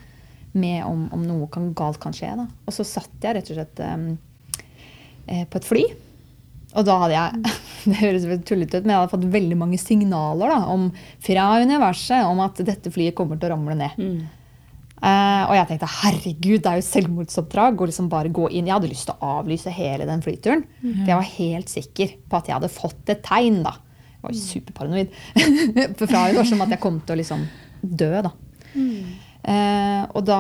[0.53, 2.33] med om, om noe kan, galt kan skje.
[2.37, 2.47] Da.
[2.67, 5.85] Og så satt jeg rett og slett eh, på et fly.
[6.79, 7.57] Og da hadde jeg
[7.91, 10.87] det høres tullete ut, men jeg hadde fått veldig mange signaler da, om,
[11.25, 13.99] fra universet om at dette flyet kommer til å ramle ned.
[15.03, 18.69] Eh, og jeg tenkte herregud, det er jo selvmordsoppdrag liksom bare gå inn.
[18.71, 20.63] Jeg hadde lyst til å avlyse hele den flyturen.
[21.03, 23.65] For jeg var helt sikker på at jeg hadde fått et tegn.
[23.67, 23.75] da.
[24.13, 25.19] Jeg var jo superparanoid
[26.13, 27.45] fra universet om at jeg kom til å liksom
[27.83, 28.13] dø.
[28.29, 28.31] da.
[29.43, 30.39] Eh, og da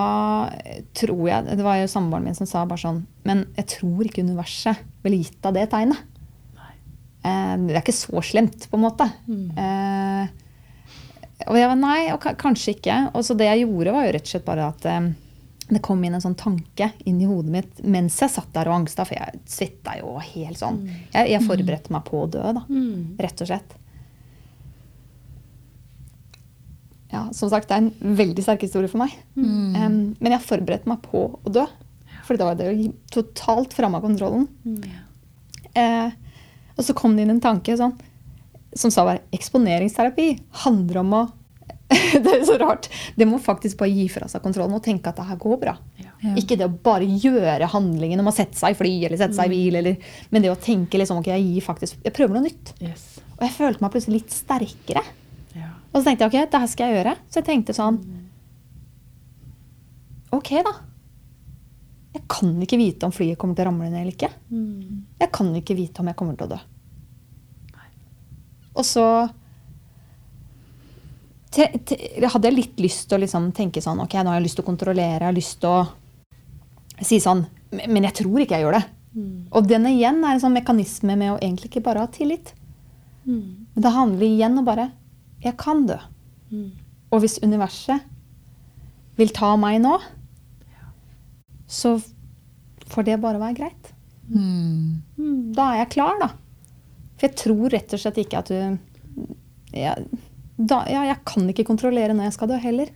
[0.94, 4.22] tror jeg Det var jo samboeren min som sa bare sånn Men jeg tror ikke
[4.22, 5.98] universet ville gitt deg det tegnet.
[7.22, 9.08] Eh, det er ikke så slemt, på en måte.
[9.26, 9.50] Mm.
[11.48, 12.96] og jeg var nei, og kanskje ikke.
[13.16, 15.10] Og så det jeg gjorde, var jo rett og slett bare at eh,
[15.72, 18.80] det kom inn en sånn tanke inn i hodet mitt mens jeg satt der og
[18.82, 20.82] angsta, for jeg svetta jo helt sånn.
[21.14, 22.64] Jeg, jeg forberedte meg på å dø, da.
[23.22, 23.78] Rett og slett.
[27.12, 29.12] Ja, som sagt, det er en veldig sterk historie for meg.
[29.76, 31.66] Em, men jeg forberedte meg på å dø.
[32.24, 34.46] For da var det jo totalt framme av kontrollen.
[35.76, 36.14] Eh,
[36.76, 37.94] og så kom det inn en tanke sånn,
[38.72, 40.28] som sa bare eksponeringsterapi
[40.64, 41.22] handler om å
[42.24, 42.86] Det er så rart.
[43.20, 45.74] Det må faktisk bare gi fra seg kontrollen og tenke at det her går bra.
[46.00, 46.32] Ja.
[46.40, 49.50] Ikke det å bare gjøre handlingen om å sette seg i fly eller sette seg
[49.50, 52.46] i bil, eller, men det å tenke liksom, ok, jeg gir faktisk, jeg prøver noe
[52.46, 52.72] nytt.
[52.80, 53.04] Yes.
[53.34, 55.04] Og jeg følte meg plutselig litt sterkere.
[55.58, 55.68] Ja.
[55.90, 57.16] Og så tenkte jeg ok, det her skal jeg gjøre.
[57.28, 58.00] Så jeg tenkte sånn
[60.32, 60.70] Ok, da.
[62.12, 64.28] Jeg kan ikke vite om flyet kommer til å ramle ned eller ikke.
[65.22, 66.58] Jeg kan ikke vite om jeg kommer til å dø.
[68.72, 69.04] Og så
[71.52, 74.46] te, te, hadde jeg litt lyst til å liksom tenke sånn Ok, nå har jeg
[74.46, 77.42] lyst til å kontrollere, jeg har lyst til å si sånn
[77.92, 78.84] Men jeg tror ikke jeg gjør det.
[79.52, 82.54] Og den igjen er en sånn mekanisme med å egentlig ikke bare ha tillit.
[83.76, 84.90] Men det handler igjen om bare
[85.44, 85.98] Jeg kan dø.
[87.12, 88.00] Og hvis universet
[89.20, 89.98] vil ta meg nå,
[91.72, 91.96] så
[92.92, 93.92] får det bare være greit.
[94.28, 95.02] Mm.
[95.56, 96.32] Da er jeg klar, da.
[97.16, 98.58] For jeg tror rett og slett ikke at du
[99.72, 100.04] jeg,
[100.60, 102.92] da, ja, jeg kan ikke kontrollere når jeg skal dø heller.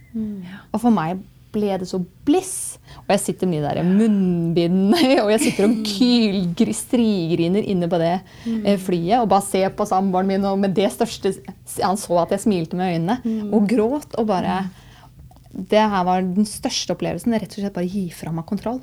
[0.75, 1.23] Og for meg
[1.57, 2.77] ble det så bliss.
[3.07, 8.13] Og jeg sitter med de der munnbindene, og jeg sitter og kyl, inne på det
[8.45, 11.33] eh, flyet og bare ser på samboeren min, og med det største
[11.81, 13.17] Han så at jeg smilte med øynene,
[13.55, 14.13] og gråt.
[14.21, 14.67] Og bare
[15.57, 17.33] Det her var den største opplevelsen.
[17.33, 18.83] Rett og slett bare gi fra meg kontroll.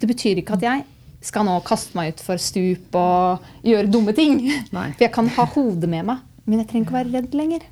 [0.00, 0.86] Det betyr ikke at jeg
[1.22, 4.40] skal nå kaste meg ut for stup og gjøre dumme ting.
[4.72, 4.86] Nei.
[4.96, 7.66] For jeg kan ha hodet med meg, men jeg trenger ikke være redd lenger.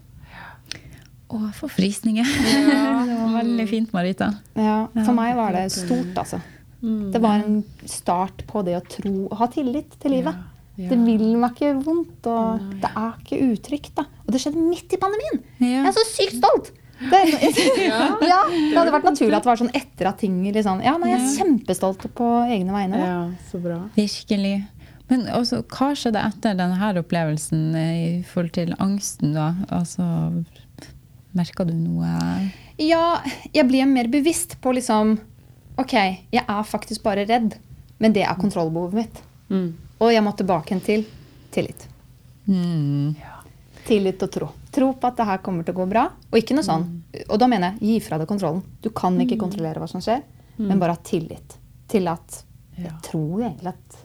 [1.29, 2.29] Å, for frysninger.
[3.09, 4.31] det var veldig fint, Marita.
[4.57, 6.40] Ja, Ja, for meg var det stort, altså.
[6.79, 10.37] Det var en start på det å tro ha tillit til livet.
[10.79, 10.92] Ja.
[10.92, 13.97] Det vil meg ikke vondt, og det er ikke utrygt.
[13.97, 14.05] da.
[14.27, 15.40] Og det skjedde midt i pandemien!
[15.59, 16.71] Jeg er så sykt stolt!
[16.99, 17.19] Det,
[17.87, 21.13] ja, det hadde vært naturlig at det var sånn etter at ting liksom, Ja, nei,
[21.13, 22.99] jeg er kjempestolt på egne vegne.
[22.99, 23.07] Da.
[23.07, 23.79] ja, så bra.
[23.95, 24.57] Virkelig.
[25.09, 29.33] Men også, hva skjedde etter denne opplevelsen eh, i forhold til angsten?
[29.37, 29.53] da?
[29.73, 30.05] Altså,
[31.39, 32.09] Merka du noe
[32.81, 33.21] Ja,
[33.55, 35.19] jeg ble mer bevisst på liksom
[35.79, 35.95] Ok,
[36.35, 37.55] jeg er faktisk bare redd,
[38.03, 39.21] men det er kontrollbehovet mitt.
[39.47, 39.69] Mm.
[40.03, 41.05] Og jeg må tilbake igjen til
[41.55, 41.85] tillit.
[42.51, 43.13] mm.
[43.87, 44.49] Tillit og tro.
[44.75, 46.07] Tro på at det her kommer til å gå bra.
[46.31, 46.85] Og ikke noe sånn.
[47.29, 48.63] Og da mener jeg gi fra deg kontrollen.
[48.85, 50.23] Du kan ikke kontrollere hva som skjer,
[50.59, 51.57] men bare ha tillit
[51.89, 52.45] til at
[52.79, 52.99] Jeg Ja.
[53.03, 53.97] tror egentlig at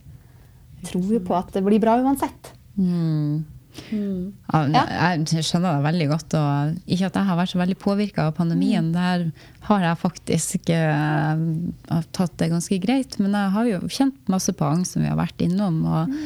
[0.83, 2.53] tror jo på at det blir bra uansett.
[2.75, 3.45] Mm.
[3.91, 4.33] Mm.
[4.73, 6.35] Ja, jeg skjønner det veldig godt.
[6.37, 8.91] Og ikke at jeg har vært så veldig påvirka av pandemien.
[8.93, 9.31] Der
[9.67, 13.17] har jeg faktisk uh, tatt det ganske greit.
[13.21, 15.81] Men jeg har jo kjent masse på angst som vi har vært innom.
[15.85, 16.17] Og,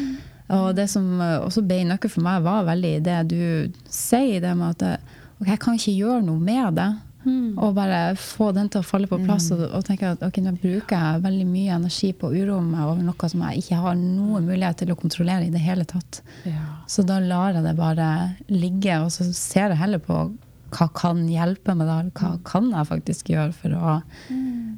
[0.54, 3.42] og det som eh, også ble nøkkel for meg, var veldig det du
[3.92, 5.04] sier, det med at
[5.42, 6.92] okay, jeg kan ikke gjøre noe med det.
[7.60, 10.54] Og bare få den til å falle på plass og, og tenke at ok, nå
[10.62, 13.98] bruker jeg veldig mye energi på å uroe meg over noe som jeg ikke har
[14.00, 16.22] noen mulighet til å kontrollere i det hele tatt.
[16.48, 16.64] Ja.
[16.88, 18.10] Så da lar jeg det bare
[18.48, 20.28] ligge, og så ser jeg heller på
[20.76, 21.98] hva kan hjelpe meg da?
[22.16, 23.94] Hva kan jeg faktisk gjøre for å,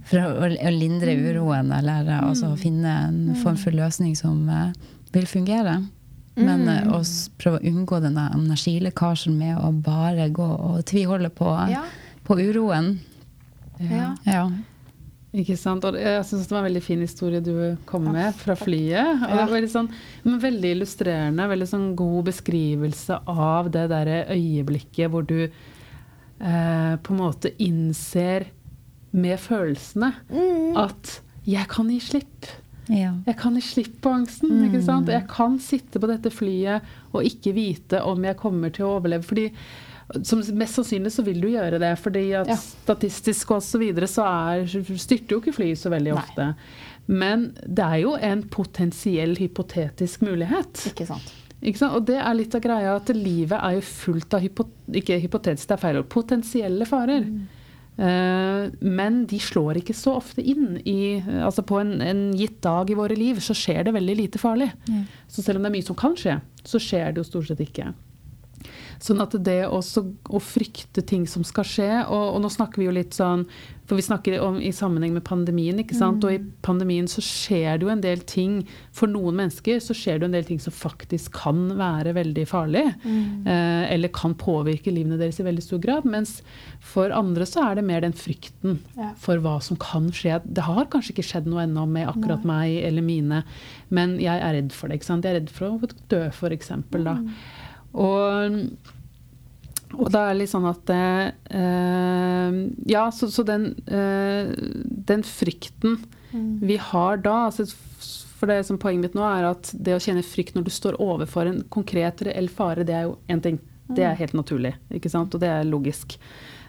[0.10, 4.70] for å, å lindre uroen, eller eh, altså finne en form for løsning som eh,
[5.14, 5.78] vil fungere?
[6.40, 11.30] Men eh, å s- prøve å unngå denne energilekkasjen med å bare gå og tviholde
[11.36, 11.84] på, Ja.
[12.24, 13.00] på uroen.
[13.80, 14.16] Ja.
[14.26, 14.50] Ja.
[15.34, 15.84] Ikke sant?
[15.86, 19.22] Og jeg syns det var en veldig fin historie du kom med fra flyet.
[19.22, 19.90] Og det var veldig, sånn,
[20.24, 25.44] men veldig illustrerende, veldig sånn god beskrivelse av det derre øyeblikket hvor du
[26.42, 28.48] eh, på en måte innser
[29.12, 30.14] med følelsene
[30.78, 32.50] at 'jeg kan gi slipp'.
[32.90, 33.12] Ja.
[33.28, 34.64] Jeg kan gi slipp på angsten.
[34.66, 35.08] ikke sant?
[35.14, 36.82] Jeg kan sitte på dette flyet
[37.14, 39.24] og ikke vite om jeg kommer til å overleve.
[39.30, 39.52] Fordi
[40.26, 42.56] som Mest sannsynlig så vil du gjøre det, fordi at Ja.
[42.58, 44.66] statistisk og så videre så er,
[44.98, 46.24] styrter jo ikke fly så veldig Nei.
[46.24, 46.56] ofte.
[47.08, 50.82] Men det er jo en potensiell hypotetisk mulighet.
[50.94, 51.30] Ikke sant.
[51.62, 51.94] Ikke sant?
[51.94, 55.68] Og det er litt av greia at livet er jo fullt av hypo, ikke hypotetisk,
[55.68, 57.22] det er feil ord, potensielle farer.
[57.22, 57.56] Eh,
[58.00, 62.96] men de slår ikke så ofte inn i Altså på en, en gitt dag i
[62.96, 64.70] våre liv så skjer det veldig lite farlig.
[65.28, 67.64] Så selv om det er mye som kan skje, så skjer det jo stort sett
[67.66, 67.90] ikke.
[69.00, 70.02] Sånn at det også
[70.36, 73.46] å frykte ting som skal skje, og, og nå snakker vi jo litt sånn
[73.90, 76.22] For vi snakker om i sammenheng med pandemien, ikke sant.
[76.28, 78.60] Og i pandemien så skjer det jo en del ting
[78.94, 82.44] For noen mennesker så skjer det jo en del ting som faktisk kan være veldig
[82.52, 82.84] farlig.
[83.48, 86.06] Eh, eller kan påvirke livene deres i veldig stor grad.
[86.06, 86.42] Mens
[86.92, 89.14] for andre så er det mer den frykten Ja.
[89.18, 90.42] for hva som kan skje.
[90.46, 93.42] Det har kanskje ikke skjedd noe ennå med akkurat meg eller mine,
[93.90, 95.00] men jeg er redd for det.
[95.00, 95.24] ikke sant?
[95.26, 97.18] Jeg er redd for å dø, for eksempel, da.
[97.98, 98.60] Og,
[99.98, 102.54] og det er litt sånn at eh,
[102.92, 104.52] Ja, så, så den, eh,
[105.10, 105.98] den frykten
[106.62, 107.66] vi har da altså,
[108.38, 111.00] For det som poenget mitt nå er at det å kjenne frykt når du står
[111.02, 113.58] overfor en konkret, reell fare, det er jo én ting.
[113.90, 115.34] Det er helt naturlig, ikke sant?
[115.34, 116.14] og det er logisk.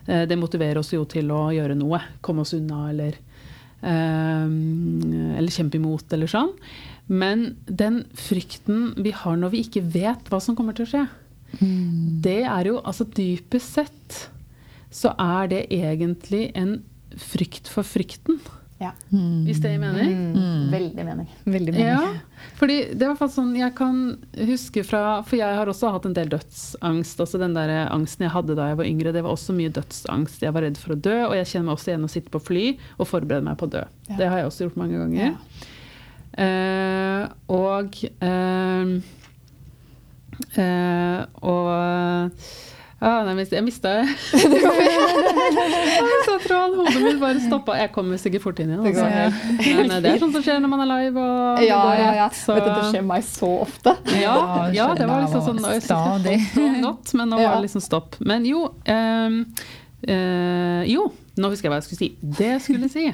[0.06, 2.00] Eh, det motiverer oss jo til å gjøre noe.
[2.24, 3.18] Komme oss unna eller
[3.85, 4.48] eh,
[5.37, 6.54] eller kjempe imot, eller sånn.
[7.10, 11.04] Men den frykten vi har når vi ikke vet hva som kommer til å skje,
[12.22, 14.18] det er jo altså dypest sett
[14.94, 16.76] så er det egentlig en
[17.18, 18.38] frykt for frykten,
[18.80, 18.92] Ja.
[19.10, 20.12] hvis det gir mening.
[20.34, 20.70] Mm.
[20.72, 21.26] Veldig mening.
[21.44, 21.88] Veldig mening.
[21.90, 23.98] Ja, fordi det var faktisk sånn jeg kan
[24.48, 27.20] huske fra For jeg har også hatt en del dødsangst.
[27.20, 30.40] altså Den der angsten jeg hadde da jeg var yngre, det var også mye dødsangst.
[30.46, 32.40] Jeg var redd for å dø, og jeg kjenner meg også igjen å sitte på
[32.40, 32.64] fly
[32.98, 33.84] og forberede meg på å dø.
[34.08, 34.16] Ja.
[34.16, 35.26] Det har jeg også gjort mange ganger.
[35.34, 35.68] Eh,
[36.38, 39.00] og eh,
[40.56, 42.30] eh, Og
[43.00, 43.92] ja, nei, jeg mista mista
[46.44, 46.74] tråden.
[46.76, 47.76] Hodet mitt bare stoppa.
[47.80, 48.82] Jeg kommer sikkert fort inn igjen.
[48.84, 49.06] Det Altså.
[49.64, 51.24] Men eh, det er sånt som skjer når man er live.
[51.24, 53.96] Og det Ja, går ja, så- Vet du, det skjer meg så ofte.
[54.12, 56.38] ja, Ja, ja, det var liksom sånn stadig.
[56.82, 58.16] godt, Men nå var det liksom stopp.
[58.20, 59.44] Men jo Um,
[60.08, 61.10] uh, Jo,
[61.40, 62.09] nå husker jeg hva jeg skulle si.
[62.38, 63.05] Det jeg skulle si,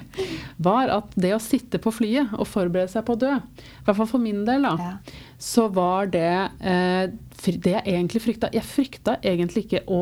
[0.66, 3.98] var at det å sitte på flyet og forberede seg på å dø, i hvert
[4.00, 5.22] fall for min del, da, Ja.
[5.38, 6.26] så var det
[6.60, 7.06] eh,
[7.46, 8.48] det jeg egentlig frykta.
[8.56, 10.00] Jeg frykta egentlig ikke å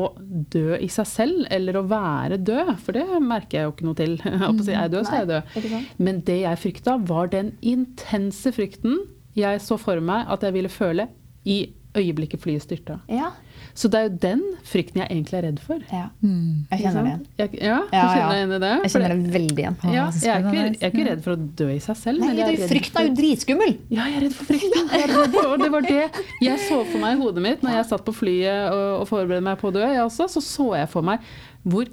[0.55, 3.99] dø i seg selv, eller å være død, for det merker jeg jo ikke noe
[3.99, 4.15] til.
[4.25, 5.89] Jeg er jeg død, så er jeg død.
[6.07, 9.01] Men det jeg frykta, var den intense frykten
[9.35, 11.09] jeg så for meg at jeg ville føle
[11.45, 11.57] i
[11.95, 13.01] øyeblikket flyet styrta.
[13.11, 13.33] Ja.
[13.75, 15.81] Så det er jo den frykten jeg egentlig er redd for.
[15.91, 16.05] ja.
[16.23, 16.61] Mm.
[16.71, 17.23] Jeg kjenner det igjen.
[17.41, 18.05] Jeg, ja, du Ja, ja.
[18.13, 18.69] kjenner deg igjen i det?
[18.85, 19.75] Jeg kjenner det- veldig igjen.
[19.83, 22.19] Ja, jeg er, ikke, jeg er ikke redd for å dø i seg selv.
[22.23, 23.73] Nei, men jeg er frykten er jo dritskummel!
[23.91, 24.87] Ja, jeg er redd for frykten.
[25.35, 25.99] For, og det var det
[26.47, 29.43] jeg så for meg i hodet mitt når jeg satt på flyet og, og forberedte
[29.49, 29.83] meg på å dø.
[29.91, 31.19] Jeg også, så så jeg for meg
[31.65, 31.89] hvor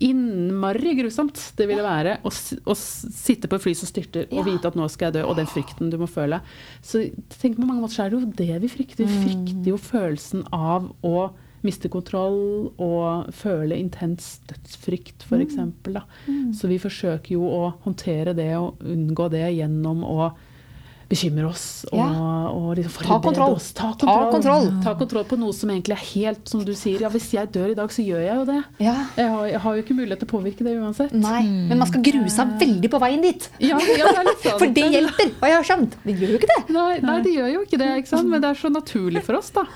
[0.00, 4.70] innmari grusomt det ville være å, å sitte på et fly som styrter og vite
[4.70, 6.40] at nå skal jeg dø, og den frykten du må føle.
[6.80, 7.04] Så
[7.36, 9.04] tenk på mange måter så er det jo det vi frykter.
[9.04, 11.30] Vi frykter jo følelsen av å
[11.66, 15.50] miste kontroll og føle intens dødsfrykt, f.eks.
[15.50, 16.52] eksempel Mm.
[16.56, 20.30] Så vi forsøker jo å håndtere det og unngå det gjennom å
[21.10, 22.04] bekymre oss og, Ja.
[22.54, 23.54] og liksom Ta forberede kontroll.
[23.56, 23.72] oss.
[23.74, 24.30] Ta Ta kontroll.
[24.30, 24.66] kontroll.
[24.84, 27.00] Ta kontroll på noe som egentlig er helt som du sier.
[27.02, 28.58] Ja, hvis jeg dør i dag, så gjør jeg jo det.
[28.78, 28.94] Ja.
[29.18, 31.12] Jeg har, jeg har jo ikke mulighet til å påvirke det uansett.
[31.12, 33.48] Nei, men man skal grue seg veldig på veien dit.
[33.58, 34.58] Ja, ja, det er litt sånn.
[34.62, 35.96] For det hjelper, og jeg har skjønt.
[36.06, 36.60] Det gjør jo ikke det.
[36.78, 38.28] Nei, nei, det gjør jo ikke det, ikke sant?
[38.30, 39.66] men det er så naturlig for oss da,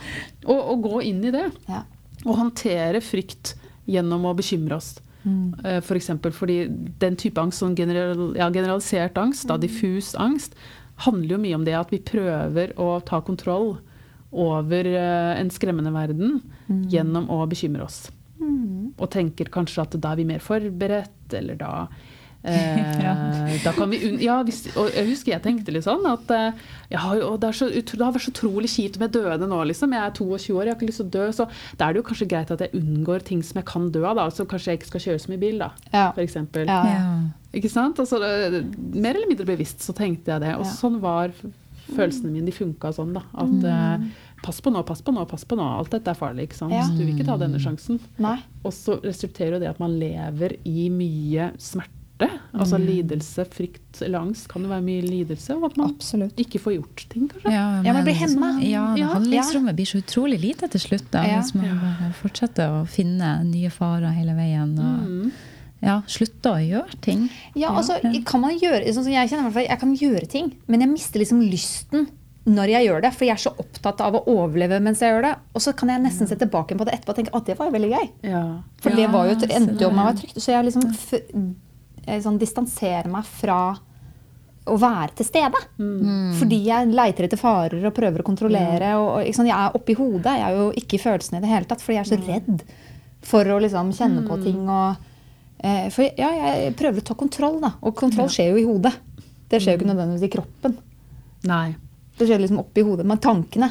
[0.47, 1.49] å, å gå inn i det.
[1.67, 1.83] Ja.
[2.25, 3.57] Og håndtere frykt
[3.91, 4.95] gjennom å bekymre oss.
[5.25, 5.83] Mm.
[5.83, 6.69] For eksempel fordi
[7.01, 10.55] den type angst, sånn general, ja, generalisert angst, da, diffus angst,
[10.97, 13.79] handler jo mye om det at vi prøver å ta kontroll
[14.35, 16.41] over eh, en skremmende verden
[16.91, 18.11] gjennom å bekymre oss.
[18.99, 21.89] Og tenker kanskje at da er vi mer forberedt, eller da
[22.45, 23.99] eh, Da kan vi.
[24.25, 27.69] Ja, hvis, og jeg husker jeg tenkte litt sånn at eh, jo, det, er så,
[27.71, 29.95] utro- det har vært så utrolig kjipt om jeg døde nå, liksom.
[29.97, 31.29] Jeg er 22 år, jeg har ikke lyst til å dø.
[31.33, 31.47] Så
[31.81, 34.19] da er det jo kanskje greit at jeg unngår ting som jeg kan dø av,
[34.21, 34.27] da.
[34.35, 35.71] Så kanskje jeg ikke skal kjøre så mye bil, da.
[35.95, 36.07] Ja.
[36.17, 36.69] For eksempel.
[36.69, 36.85] Ja.
[37.55, 37.99] Ikke sant?
[38.03, 38.65] Altså, det,
[38.95, 40.55] mer eller mindre bevisst så tenkte jeg det.
[40.59, 40.73] Og Ja.
[40.73, 41.31] sånn var
[41.95, 42.47] følelsene mine.
[42.47, 43.23] De funka sånn, da.
[43.35, 44.11] At mm.
[44.43, 45.63] pass på nå, pass på nå, pass på nå.
[45.79, 46.73] Alt dette er farlig, ikke sant.
[46.73, 46.87] Ja.
[46.89, 48.01] Du vil ikke ta denne sjansen.
[48.19, 48.39] Nei.
[48.65, 51.91] Og så resulterer jo det at man lever i mye smerte.
[52.55, 55.57] Altså lidelse, frykt eller angst kan jo være mye lidelse.
[55.59, 56.37] Og at man Absolutt.
[56.39, 57.51] ikke får gjort ting, kanskje.
[57.51, 58.51] Ja, Ja, man blir hemma.
[58.63, 59.09] Ja, Ja.
[59.17, 61.11] handlingsrommet blir så utrolig lite til slutt.
[61.11, 61.41] Da, Ja.
[61.43, 62.13] Hvis man Ja.
[62.23, 64.79] fortsetter å finne nye farer hele veien.
[64.79, 65.33] Og Mm.
[65.85, 67.29] Ja, slutte å gjøre ting.
[67.55, 70.53] Ja, altså, kan man gjøre, sånn som jeg kjenner hvert fall, jeg kan gjøre ting,
[70.67, 72.09] men jeg mister liksom lysten
[72.45, 75.25] når jeg gjør det, for jeg er så opptatt av å overleve mens jeg gjør
[75.25, 75.33] det.
[75.57, 77.71] Og så kan jeg nesten se tilbake på det etterpå og tenke at det var
[77.71, 78.11] jo veldig gøy.
[78.29, 78.43] Ja.
[78.85, 80.41] For det var jo, et, endte jo med å være trygt.
[80.45, 81.15] Så jeg liksom f
[82.05, 83.59] jeg sånn distanserer meg fra
[84.69, 85.61] å være til stede.
[86.39, 88.93] Fordi jeg leiter etter farer og prøver å kontrollere.
[89.01, 90.37] Og, og, ikke jeg er oppi hodet.
[90.41, 92.65] Jeg er jo ikke i følelsene i det hele tatt, fordi jeg er så redd
[93.25, 94.63] for å liksom kjenne på ting.
[94.69, 95.11] Og,
[95.95, 97.71] for ja, jeg prøver å ta kontroll, da.
[97.83, 98.93] Og kontroll skjer jo i hodet.
[99.49, 100.77] Det skjer jo ikke nødvendigvis i kroppen.
[101.49, 101.75] Nei.
[102.19, 103.71] Det skjer liksom oppi hodet med tankene.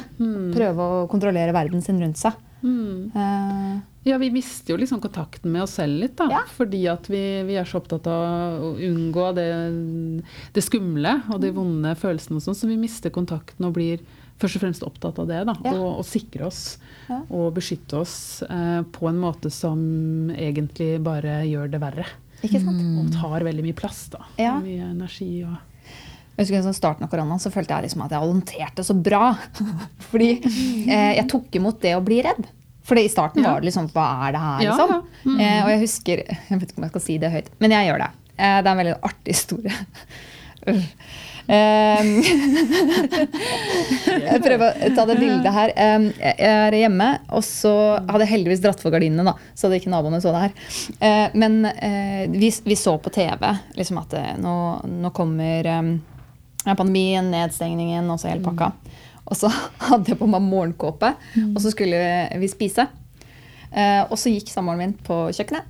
[0.54, 2.36] Prøve å kontrollere verden sin rundt seg.
[2.64, 6.26] Eh, Ja, vi mister jo liksom kontakten med oss selv litt, da.
[6.28, 6.42] Ja.
[6.58, 9.46] Fordi at vi, vi er så opptatt av å unngå det,
[10.52, 14.02] det skumle og de vonde følelsene og sånn, så vi mister kontakten og blir
[14.42, 15.42] først og fremst opptatt av det.
[15.46, 15.72] da, Ja.
[15.78, 17.20] Og, og sikre oss Ja.
[17.30, 22.06] og beskytte oss eh, på en måte som egentlig bare gjør det verre.
[22.42, 22.82] ikke sant?
[23.00, 24.24] Og tar veldig mye plass, da.
[24.40, 24.56] Ja.
[24.60, 25.54] Mye energi og
[26.36, 29.36] Jeg husker I starten av koronaen så følte jeg liksom at jeg håndterte så bra.
[30.10, 30.30] Fordi
[30.90, 32.48] eh, jeg tok imot det å bli redd.
[32.84, 34.90] For i starten var det liksom Hva er det her, liksom?
[35.24, 35.38] Mm.
[35.40, 37.86] Eh, og jeg husker Jeg vet ikke om jeg skal si det høyt, men jeg
[37.88, 38.10] gjør det.
[38.34, 39.76] Eh, det er en veldig artig historie.
[41.44, 42.04] Eh,
[44.24, 45.72] jeg prøver å ta det bildet her.
[45.76, 49.80] Eh, Jeg er hjemme, og så hadde jeg heldigvis dratt for gardinene, da, så hadde
[49.82, 50.54] ikke naboene så det her.
[51.00, 53.42] Eh, Men eh, vi, vi så på TV
[53.76, 54.54] liksom at eh, nå,
[55.04, 55.92] nå kommer eh,
[56.74, 58.70] pandemien, nedstengningen og så hele pakka.
[59.24, 59.48] Og så
[59.88, 61.14] hadde jeg på meg morgenkåpe,
[61.54, 62.00] og så skulle
[62.40, 62.84] vi spise.
[63.74, 65.64] Og så gikk samboeren min på kjøkkenet,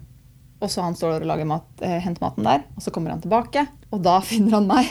[0.59, 1.69] og så han står og lager mat,
[2.03, 2.65] henter maten der.
[2.75, 3.63] Og så kommer han tilbake,
[3.95, 4.91] og da finner han meg.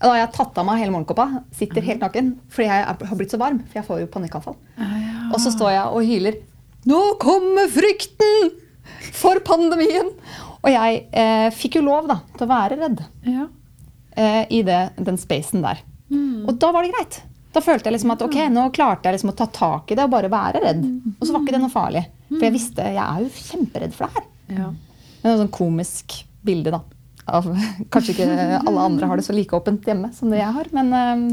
[0.00, 1.26] Da har jeg tatt av meg hele morgenkåpa,
[1.56, 3.60] sitter helt naken, fordi jeg har blitt så varm.
[3.68, 4.56] For jeg får jo panikkanfall.
[5.32, 6.38] Og så står jeg og hyler.
[6.90, 8.52] Nå kommer frykten
[9.14, 10.10] for pandemien!
[10.62, 13.48] Og jeg eh, fikk jo lov da, til å være redd Ja.
[14.14, 15.80] eh, i det, den spacen der.
[16.46, 17.20] Og da var det greit.
[17.52, 20.04] Da følte jeg liksom at ok, nå klarte jeg liksom å ta tak i det
[20.06, 20.84] og bare være redd.
[21.18, 22.02] Og så var ikke det noe farlig.
[22.30, 24.28] For jeg visste, jeg er jo kjemperedd for det her.
[24.60, 24.70] ja.
[25.22, 26.80] Det er et sånn komisk bilde da.
[27.32, 27.46] Av,
[27.92, 28.26] kanskje ikke
[28.60, 30.68] alle andre har det så like åpent hjemme som det jeg har.
[30.76, 31.24] Men um,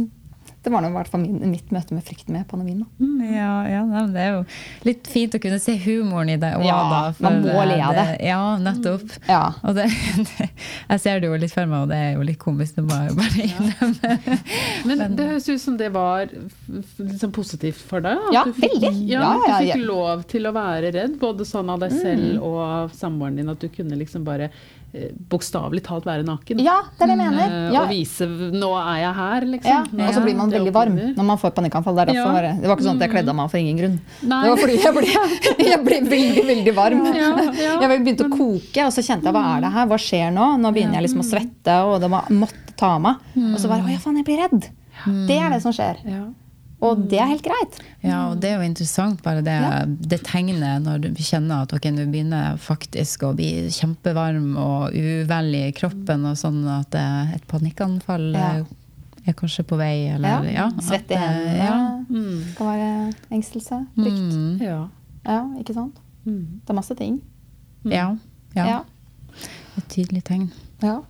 [0.60, 2.82] det var noe i hvert fall min, mitt møte med frykten med pandemien.
[2.84, 3.28] da.
[3.32, 4.42] Ja, ja det er jo
[4.88, 6.50] litt fint å kunne se humoren i det.
[6.58, 8.06] også, Ja, da, man må eh, le av det.
[8.28, 9.14] Ja, nettopp.
[9.30, 9.42] Ja.
[9.64, 9.86] Og det,
[10.30, 10.50] det,
[10.90, 12.76] jeg ser det jo litt for meg, og det er jo litt komisk.
[12.76, 14.40] Det må jeg bare innrømme.
[14.90, 18.20] Men det høres ut som det var liksom positivt for deg?
[18.28, 18.94] at Ja, du fikk, veldig.
[19.14, 22.44] Ja, Ja, at du fikk lov til å være redd, både sånn av deg selv
[22.44, 24.60] og av samboeren din, at du kunne liksom bare eh,
[25.30, 26.60] bokstavelig talt være naken.
[26.66, 27.52] ja, det er det jeg mener.
[27.70, 27.82] Eh, Ja.
[27.84, 30.00] Og vise 'nå er jeg her', Ja, liksom.
[30.08, 31.96] og så blir man veldig varm når man får panikkanfall.
[32.06, 32.26] Det, Ja.
[32.26, 34.00] var, det var ikke sånn at jeg kledde av meg for ingen grunn.
[34.24, 34.42] Nei.
[34.44, 37.06] Det var fordi jeg ble, jeg ble veldig veldig varm.
[37.06, 37.80] Ja, ja.
[37.90, 39.86] Jeg begynte å koke, og så kjente jeg hva er det her?
[39.88, 40.58] Hva skjer nå?
[40.60, 43.16] Nå begynner jeg liksom å svette, og det var, måtte ta av meg.
[43.38, 44.70] Og så bare Å ja, faen, jeg blir redd.
[45.28, 45.98] Det er det som skjer.
[46.80, 46.88] Ja.
[46.88, 47.78] Og det er helt greit.
[48.02, 49.84] Ja, og det er jo interessant bare det, Ja.
[49.86, 55.56] det tegnet når du kjenner at okay, du begynner faktisk å bli kjempevarm og uvel
[55.56, 58.52] i kroppen, og sånn at eh, et panikkanfall Ja.
[58.60, 58.64] eh,
[59.28, 60.70] er kanskje på vei, eller ja.
[60.80, 61.58] Svett i eh, hendene.
[61.58, 61.76] Ja.
[62.10, 62.40] Mm.
[62.48, 63.82] Det kan være engstelse.
[64.00, 64.34] Frykt.
[64.34, 64.58] Mm.
[64.64, 64.80] Ja.
[65.26, 66.00] Ja, ikke sant?
[66.26, 66.62] Mm.
[66.64, 67.20] Det er masse ting.
[67.84, 68.16] Ja.
[68.56, 68.66] ja.
[68.66, 68.80] Ja.
[69.78, 70.48] Et tydelig tegn.
[70.82, 71.02] ja.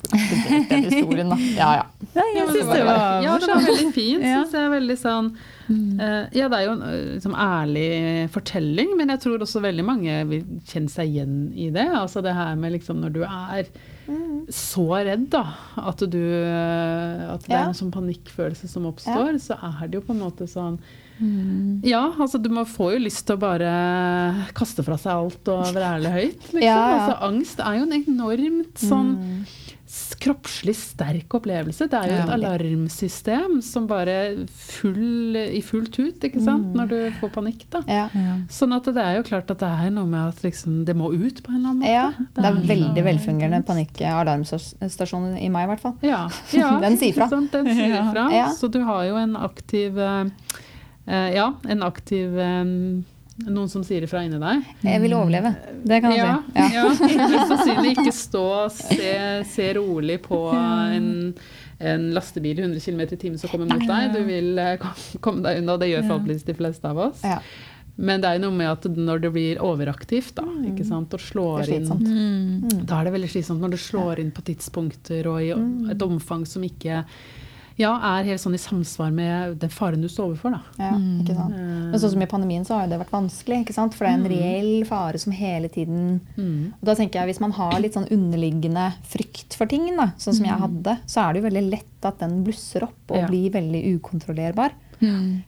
[0.10, 1.36] Det er historien, da.
[1.58, 1.99] Ja, ja.
[2.16, 4.24] Ja, jeg syns det var, ja, var veldig fint.
[4.32, 7.86] Synes jeg veldig sånn uh, Ja, det er jo en eh, liksom, ærlig
[8.34, 11.86] fortelling, men jeg tror også veldig mange vil kjenne seg igjen i det.
[11.94, 13.70] Altså det her med liksom når du er
[14.50, 15.44] så redd, da,
[15.86, 20.06] at du eh, At det er en sånn panikkfølelse som oppstår, så er det jo
[20.08, 20.80] på en måte sånn
[21.20, 21.82] Mm.
[21.84, 23.68] Ja, altså du må få jo lyst til å bare
[24.56, 26.46] kaste fra seg alt og være ærlig høyt.
[26.54, 26.62] Liksom.
[26.64, 26.94] Ja, ja.
[26.94, 29.10] Altså, angst er jo en enormt sånn
[29.44, 29.74] s-
[30.20, 31.88] kroppslig sterk opplevelse.
[31.90, 32.22] Det er jo Ja.
[32.24, 37.64] et alarmsystem som bare full, i fullt ut, ikke sant, når du får panikk.
[37.70, 37.80] da.
[37.88, 38.08] ja.
[38.48, 41.10] Sånn at det er jo klart at det er noe med at liksom, det må
[41.12, 41.90] ut på en eller annen måte.
[41.90, 45.96] Ja, det er veldig velfungerende panikk-alarmstasjon i meg, i hvert fall.
[46.06, 47.28] Ja, ja, Den sier fra.
[47.28, 48.28] sant, Den sier fra.
[48.34, 48.48] Ja.
[48.54, 50.24] Så du har jo en aktiv eh,
[51.06, 52.64] eh, Ja, en aktiv eh,
[53.48, 54.66] Noen som sier ifra inni deg.
[54.84, 55.54] Jeg vil overleve.
[55.86, 56.52] Det kan jeg Ja, si.
[56.58, 56.68] Ja.
[56.74, 57.28] ja.
[57.32, 59.14] Mest sannsynlig ikke stå og se,
[59.48, 61.10] se rolig på en,
[61.80, 64.12] en lastebil i 100 km i timen som kommer mot deg.
[64.14, 64.86] Du vil eh,
[65.24, 67.24] komme deg unna, og det gjør forhåpentligvis de fleste av oss.
[67.26, 67.40] Ja.
[68.00, 71.68] Men det er noe med at når det blir overaktivt, da, ikke sant, og slår
[71.74, 71.88] inn.
[71.90, 72.84] Mm.
[72.88, 75.50] da er det veldig slitsomt når det slår inn på tidspunkter og i
[75.92, 77.02] et omfang som ikke
[77.80, 80.52] ja, er helt sånn i samsvar med den faren du står overfor.
[80.52, 80.60] Da.
[80.78, 80.90] Ja,
[81.22, 81.56] ikke sant?
[81.56, 83.62] Men sånn som i pandemien så har jo det vært vanskelig.
[83.64, 83.96] ikke sant?
[83.96, 87.52] For det er en reell fare som hele tiden Og da tenker jeg Hvis man
[87.56, 91.40] har litt sånn underliggende frykt for ting, da, sånn som jeg hadde, så er det
[91.42, 94.76] jo veldig lett at den blusser opp og blir veldig ukontrollerbar.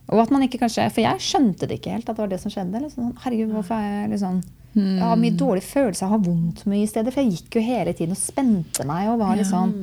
[0.09, 2.41] Og at man ikke kanskje, For jeg skjønte det ikke helt at det var det
[2.41, 2.81] som skjedde.
[2.87, 4.43] Liksom, sånn, herregud, hvorfor er jeg liksom
[4.75, 7.13] Jeg har mye dårlig følelse, jeg har vondt mye i stedet.
[7.13, 9.75] For jeg gikk jo hele tiden og spente meg og var sånn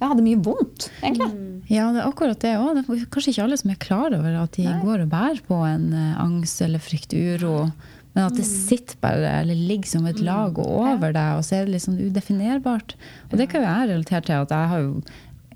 [0.00, 1.61] Jeg hadde mye vondt, egentlig.
[1.72, 2.76] Ja, det er akkurat det òg.
[2.76, 5.56] Det er kanskje ikke alle som er klar over at de går og bærer på
[5.64, 7.70] en eh, angst eller frykt, uro.
[8.12, 11.70] Men at det sitter bare, eller ligger som et lag over deg, og så er
[11.70, 12.92] det sånn udefinerbart.
[13.30, 14.92] Og det kan jo jeg relatere til, at jeg har jo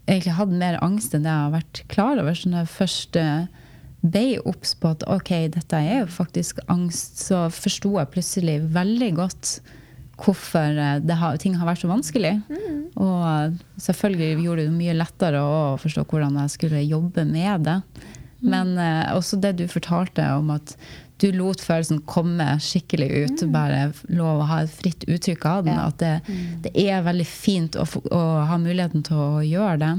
[0.06, 2.38] egentlig hatt mer angst enn det jeg har vært klar over.
[2.38, 3.66] Så når jeg først eh,
[4.06, 9.12] ble obs på at ok, dette er jo faktisk angst, så forsto jeg plutselig veldig
[9.20, 9.58] godt
[10.20, 12.34] hvorfor eh, det har, ting har vært så vanskelig.
[12.96, 17.80] Og eh, selvfølgelig gjorde det mye lettere å forstå hvordan jeg skulle jobbe med det.
[18.46, 20.76] Men eh, også det du fortalte om at
[21.16, 23.44] du lot følelsen komme skikkelig ut.
[23.52, 25.78] Bare lov å ha et fritt uttrykk av den.
[25.78, 25.86] Ja.
[25.88, 29.92] At det, det er veldig fint å, få, å ha muligheten til å gjøre det.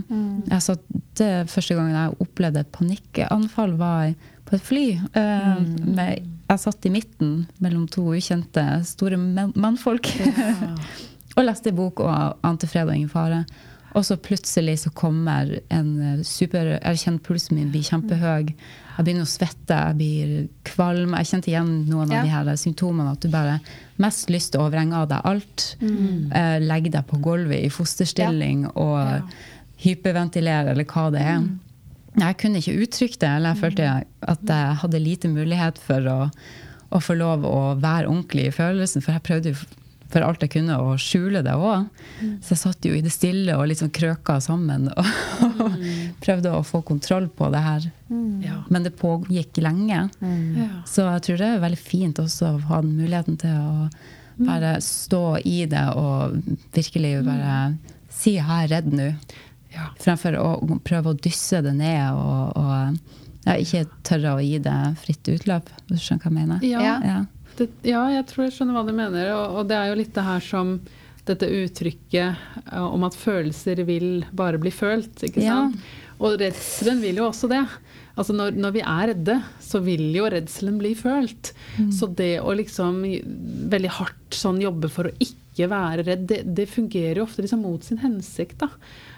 [0.51, 0.85] Jeg satt,
[1.17, 4.13] det første gangen jeg opplevde et panikkanfall, var
[4.47, 4.85] på et fly.
[5.17, 5.63] Eh,
[5.97, 7.31] med, jeg satt i midten
[7.63, 10.07] mellom to ukjente store mannfolk mannfolk.
[11.37, 13.43] og leste bok og ante fred og ingen fare.
[13.97, 18.51] Og så plutselig så kommer en eh, super Jeg kjenner pulsen min blir kjempehøy.
[18.97, 20.33] Jeg begynner å svette, jeg blir
[20.67, 21.15] kvalm.
[21.17, 22.19] Jeg kjente igjen noen Ja.
[22.19, 23.11] av de her symptomene.
[23.13, 23.59] At du bare
[24.01, 25.67] mest lyst til å vrenge av deg alt.
[25.81, 29.21] Eh, legge deg på gulvet i fosterstilling og
[29.83, 31.47] hyperventilere, eller hva det er.
[32.17, 33.89] Jeg kunne ikke uttrykke det, eller jeg følte
[34.33, 36.19] at jeg hadde lite mulighet for å,
[36.89, 39.67] å få lov å være ordentlig i følelsen, for jeg prøvde jo
[40.07, 41.87] for alt jeg kunne å skjule det òg.
[42.41, 45.09] Så jeg satt jo i det stille og liksom krøka sammen og
[46.23, 47.89] prøvde å få kontroll på det her.
[48.71, 50.05] Men det pågikk lenge.
[50.87, 53.89] Så jeg tror det er veldig fint også å ha den muligheten til å
[54.47, 56.37] bare stå i det og
[56.75, 57.53] virkelig bare
[58.17, 59.13] si 'jeg er redd nå',
[59.77, 59.87] Ja.
[60.01, 60.49] fremfor å
[60.87, 62.99] prøve å dysse det ned og, og
[63.47, 64.75] ja, ikke tørre å gi det
[65.05, 65.69] fritt utløp.
[65.87, 66.63] Hvis du skjønner hva jeg mener?
[66.67, 66.81] Ja.
[66.83, 66.95] Ja.
[67.05, 67.19] Ja.
[67.57, 69.29] Det, ja, jeg tror jeg skjønner hva du mener.
[69.37, 70.73] Og, og det er jo litt det her som
[71.27, 75.23] dette uttrykket eh, om at følelser vil bare bli følt.
[75.27, 75.55] ikke Ja.
[75.63, 75.79] sant?
[76.17, 77.61] Og redselen vil jo også det.
[78.17, 81.51] Altså når, når vi er redde, så vil jo redselen bli følt.
[81.93, 83.03] Så det å liksom
[83.69, 87.63] veldig hardt sånn jobbe for å ikke være redd, det, det fungerer jo ofte liksom
[87.65, 88.59] mot sin hensikt.
[88.61, 88.69] da.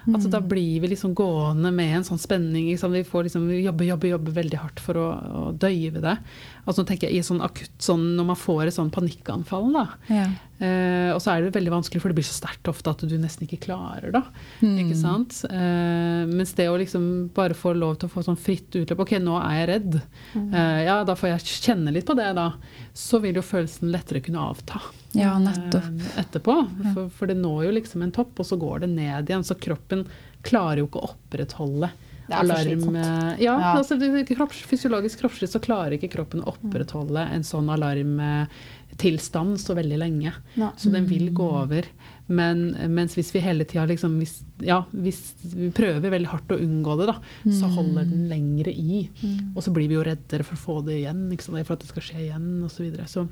[0.08, 2.70] Altså Da blir vi liksom gående med en sånn spenning.
[2.72, 2.96] Liksom.
[2.96, 6.16] Vi får liksom jobbe, jobbe, jobbe veldig hardt for å, å døyve det.
[6.64, 9.86] Altså nå tenker jeg i sånn akutt sånn Når man får et sånn panikkanfall, da.
[10.08, 10.28] Ja.
[10.60, 13.14] Eh, og så er det veldig vanskelig, for det blir så sterkt ofte at du
[13.18, 14.22] nesten ikke klarer det.
[14.60, 15.38] Ikke sant?
[15.48, 19.14] Eh, mens det å liksom bare få lov til å få sånn fritt utløp Ok,
[19.24, 19.96] nå er jeg redd.
[20.36, 22.50] Eh, ja, da får jeg kjenne litt på det, da.
[22.94, 24.82] Så vil jo følelsen lettere kunne avta.
[25.16, 25.88] Ja, nettopp.
[25.96, 26.58] eh, Etterpå.
[26.94, 29.48] For, for det når jo liksom en topp, og så går det ned igjen.
[29.48, 30.04] Så kroppen
[30.44, 31.90] klarer jo ikke å opprettholde
[32.30, 32.96] Slitsomt.
[32.96, 33.74] eh, Ja, Ja.
[33.78, 33.98] altså
[34.36, 40.34] kropps, fysiologisk kroppslig så klarer ikke kroppen å opprettholde en sånn alarmtilstand så veldig lenge.
[40.56, 40.72] Ja.
[40.78, 41.86] Så den vil gå over.
[42.28, 46.60] Men mens hvis vi hele tida liksom hvis, Ja, hvis vi prøver veldig hardt å
[46.60, 47.16] unngå det, da,
[47.50, 49.10] så holder den lengre i.
[49.56, 51.30] Og så blir vi jo reddere for å få det igjen,
[51.66, 52.76] for at det skal skje igjen osv.
[52.76, 53.08] Så, videre.
[53.08, 53.28] så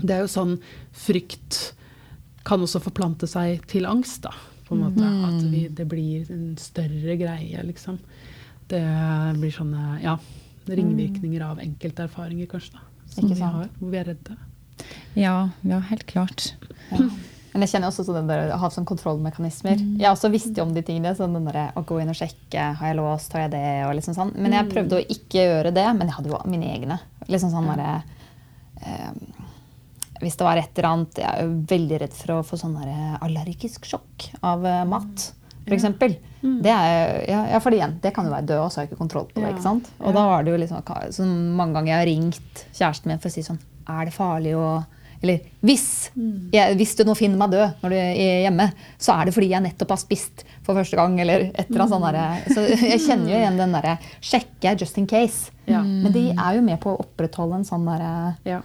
[0.00, 0.58] det er jo sånn
[0.92, 1.74] frykt
[2.46, 4.30] kan også forplante seg til angst, da.
[4.66, 5.02] På en måte.
[5.02, 7.98] At vi, det blir en større greie, liksom.
[8.70, 8.84] Det
[9.40, 10.14] blir sånne ja,
[10.70, 12.78] ringvirkninger av enkelte erfaringer, kanskje.
[12.78, 14.36] da, Som Ikke vi har, hvor vi er redde.
[15.18, 15.34] Ja,
[15.66, 16.52] ja, helt klart.
[17.50, 19.80] Men jeg kjenner også sånn den der, å ha sånn kontrollmekanismer.
[19.98, 21.16] Jeg også visste jo om de tingene.
[21.18, 22.68] sånn den der, Å gå inn og sjekke.
[22.78, 23.34] Har jeg låst?
[23.34, 23.64] Har jeg det?
[23.88, 24.30] Og liksom sånn.
[24.38, 25.86] Men jeg prøvde å ikke gjøre det.
[25.98, 27.00] Men jeg hadde jo mine egne.
[27.26, 28.02] Liksom sånn derre
[28.86, 29.10] eh,
[30.22, 32.78] Hvis det var et eller annet Jeg er jo veldig redd for å få sånn
[33.20, 34.84] allergisk sjokk av eh,
[35.60, 35.68] mat.
[35.68, 36.16] For eksempel.
[36.40, 38.92] Det er, ja, ja, fordi igjen, det kan jo være død, og så har jeg
[38.92, 39.42] ikke kontroll på det.
[39.44, 39.50] Ja.
[39.52, 39.90] ikke sant?
[40.00, 40.82] Og da var det jo liksom
[41.12, 43.58] så mange ganger jeg har ringt kjæresten min for å si sånn
[43.90, 44.84] Er det farlig å
[45.22, 46.10] Eller hvis,
[46.52, 49.50] jeg, hvis du nå finner meg død når du er hjemme, så er det fordi
[49.52, 51.18] jeg nettopp har spist for første gang.
[51.20, 52.54] eller et eller annet sånt der.
[52.54, 55.50] Så jeg kjenner jo igjen den derre sjekke just in case.
[55.68, 55.82] Ja.
[55.84, 58.62] Men de er jo med på å opprettholde en sånn derre Ja.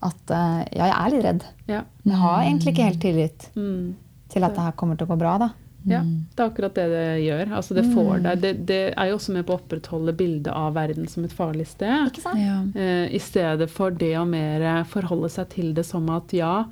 [0.00, 1.44] at eh, ja, jeg er litt redd.
[1.68, 1.82] Ja.
[2.08, 3.94] Jeg har egentlig ikke helt tillit Mm.
[4.32, 5.36] til at det her kommer til å gå bra.
[5.44, 5.50] da.
[5.92, 7.54] Ja, det er akkurat det det gjør.
[7.60, 10.76] Altså det, får deg, det, det er jo også med på å opprettholde bildet av
[10.76, 12.10] verden som et farlig sted.
[12.10, 12.42] Ikke sant?
[12.42, 12.60] Ja.
[12.74, 16.66] Eh, I stedet for det å mer forholde seg til det som at ja,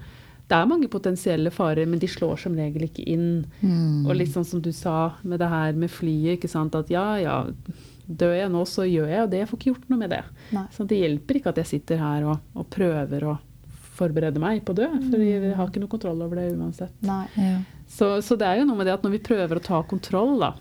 [0.47, 3.47] det er mange potensielle farer, men de slår som regel ikke inn.
[4.07, 6.77] Og litt sånn som du sa med det her med flyet, ikke sant.
[6.79, 7.41] At ja, ja,
[8.07, 9.41] dør jeg nå, så gjør jeg jo det.
[9.43, 10.23] Jeg får ikke gjort noe med det.
[10.55, 10.67] Nei.
[10.77, 13.35] Så det hjelper ikke at jeg sitter her og, og prøver å
[13.97, 16.93] forberede meg på å dø, for jeg har ikke noe kontroll over det uansett.
[17.07, 17.25] Nei.
[17.41, 17.57] Ja.
[17.89, 20.35] Så, så det er jo noe med det at når vi prøver å ta kontroll
[20.43, 20.55] da,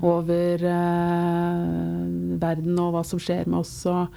[0.00, 2.06] over eh,
[2.40, 4.14] verden og hva som skjer med oss og,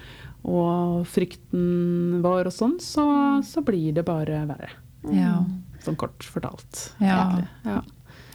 [0.47, 3.05] og frykten vår og sånn, så,
[3.43, 4.71] så blir det bare verre.
[5.11, 5.37] ja.
[5.85, 6.79] Sånn kort fortalt.
[6.97, 7.43] Ja.
[7.61, 7.83] Ja.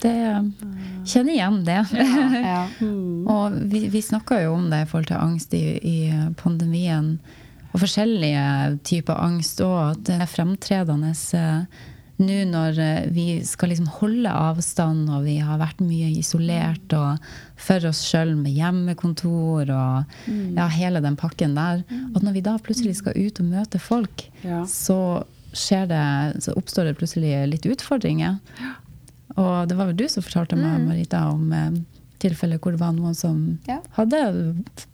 [0.01, 0.13] Det
[1.05, 1.81] kjenner igjen det.
[1.91, 2.61] Ja.
[3.35, 5.97] Og vi, vi snakka jo om det i forhold til angst i, i
[6.39, 7.17] pandemien.
[7.71, 9.97] Og forskjellige typer angst òg.
[9.97, 11.83] At det er fremtredende eh,
[12.23, 17.19] nå når eh, vi skal liksom holde avstand, og vi har vært mye isolert og
[17.61, 20.15] for oss sjøl med hjemmekontor og
[20.57, 21.83] ja, hele den pakken der.
[22.15, 24.63] At når vi da plutselig skal ut og møte folk, Ja.
[24.65, 26.03] så, det,
[26.41, 28.39] så oppstår det plutselig litt utfordringer.
[29.37, 31.71] Og det var vel du som fortalte meg, Marita, om eh,
[32.21, 33.79] tilfeller hvor det var noen som Ja.
[33.97, 34.19] hadde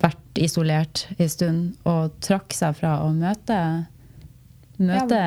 [0.04, 3.58] vært isolert en stund og trakk seg fra å møte,
[4.80, 5.18] møte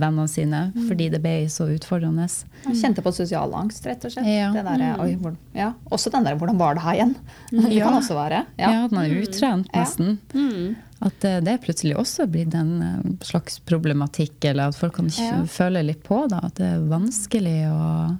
[0.00, 2.26] vennene sine fordi det ble så utfordrende.
[2.66, 4.26] Jeg kjente på sosial angst, rett og slett.
[4.26, 4.50] Ja.
[4.54, 5.72] Det der, oi, hvor, ja.
[5.90, 7.14] Også den der 'hvordan var det her igjen'?
[7.50, 7.84] Det Ja.
[7.84, 8.44] kan også være.
[8.58, 8.84] Ja, Ja.
[8.84, 10.18] at man er utrent, nesten.
[10.34, 10.76] Mm.
[11.02, 15.42] At eh, det plutselig også blitt en eh, slags problematikk, eller at folk kan Ja.
[15.46, 18.18] føle litt på da, at det er vanskelig å,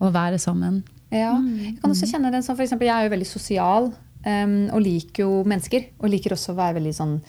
[0.00, 0.82] å være sammen.
[1.10, 1.38] Ja.
[1.40, 3.92] Jeg kan også kjenne det sånn, for eksempel, Jeg er jo veldig sosial
[4.26, 5.86] um, og liker jo mennesker.
[6.00, 7.20] Og liker også å være veldig sånn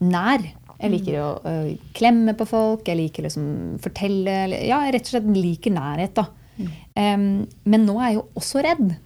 [0.00, 0.40] nær.
[0.78, 1.54] Jeg liker å ø,
[1.98, 6.28] klemme på folk, jeg liker liksom fortelle Ja, jeg rett og slett liker nærhet, da.
[6.98, 7.24] Em,
[7.66, 8.96] men nå er jeg jo også redd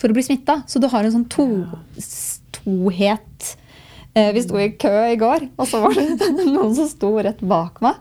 [0.00, 0.60] for å bli smitta.
[0.66, 1.46] Så du har en sånn to,
[2.54, 3.56] tohet.
[4.14, 7.42] Eh, Vi sto i kø i går, og så var det noen som sto rett
[7.46, 7.98] bak meg.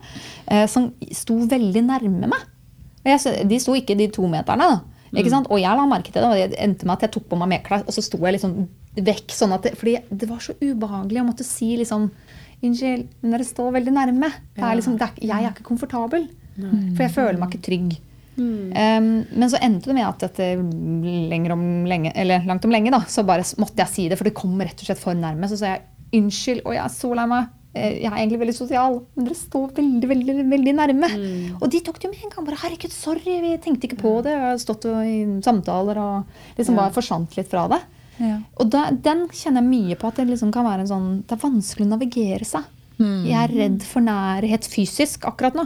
[0.49, 2.47] eh, Som sto veldig nærme meg.
[3.03, 4.79] Og jeg, de sto ikke de to meterne, da.
[5.17, 5.47] Ikke sant?
[5.49, 7.49] Og jeg la merke til det, og det endte med at jeg tok på meg
[7.55, 8.51] medklær, og så sto jeg liksom
[8.99, 9.31] vekk.
[9.33, 12.09] sånn at det, fordi det var så ubehagelig å måtte si liksom
[12.63, 14.29] Unnskyld, men dere står veldig nærme.
[14.55, 16.27] Det er liksom, er, jeg er ikke komfortabel.
[16.59, 17.97] For jeg føler meg ikke trygg.
[18.39, 20.59] Um, men så endte det med at etter
[21.51, 24.35] om lenge, eller langt om lenge da, så bare måtte jeg si det, for det
[24.37, 25.47] kom rett og slett for nærme.
[25.51, 25.81] Så sa jeg
[26.19, 27.49] unnskyld, og jeg er så lei meg.
[27.75, 31.09] Eh, Jeg er egentlig veldig sosial, men dere står veldig veldig, veldig nærme.
[31.61, 32.45] Og de tok det jo med en gang.
[32.47, 34.31] bare, Herregud, sorry, vi tenkte ikke på det.
[34.33, 37.81] Jeg har stått i samtaler og liksom bare forsvant litt fra det.
[38.19, 38.37] Ja.
[38.59, 41.37] Og da, den kjenner jeg mye på at det liksom kan være en sånn Det
[41.37, 42.63] er vanskelig å navigere seg.
[42.99, 45.63] Jeg er redd for nærhet fysisk akkurat nå.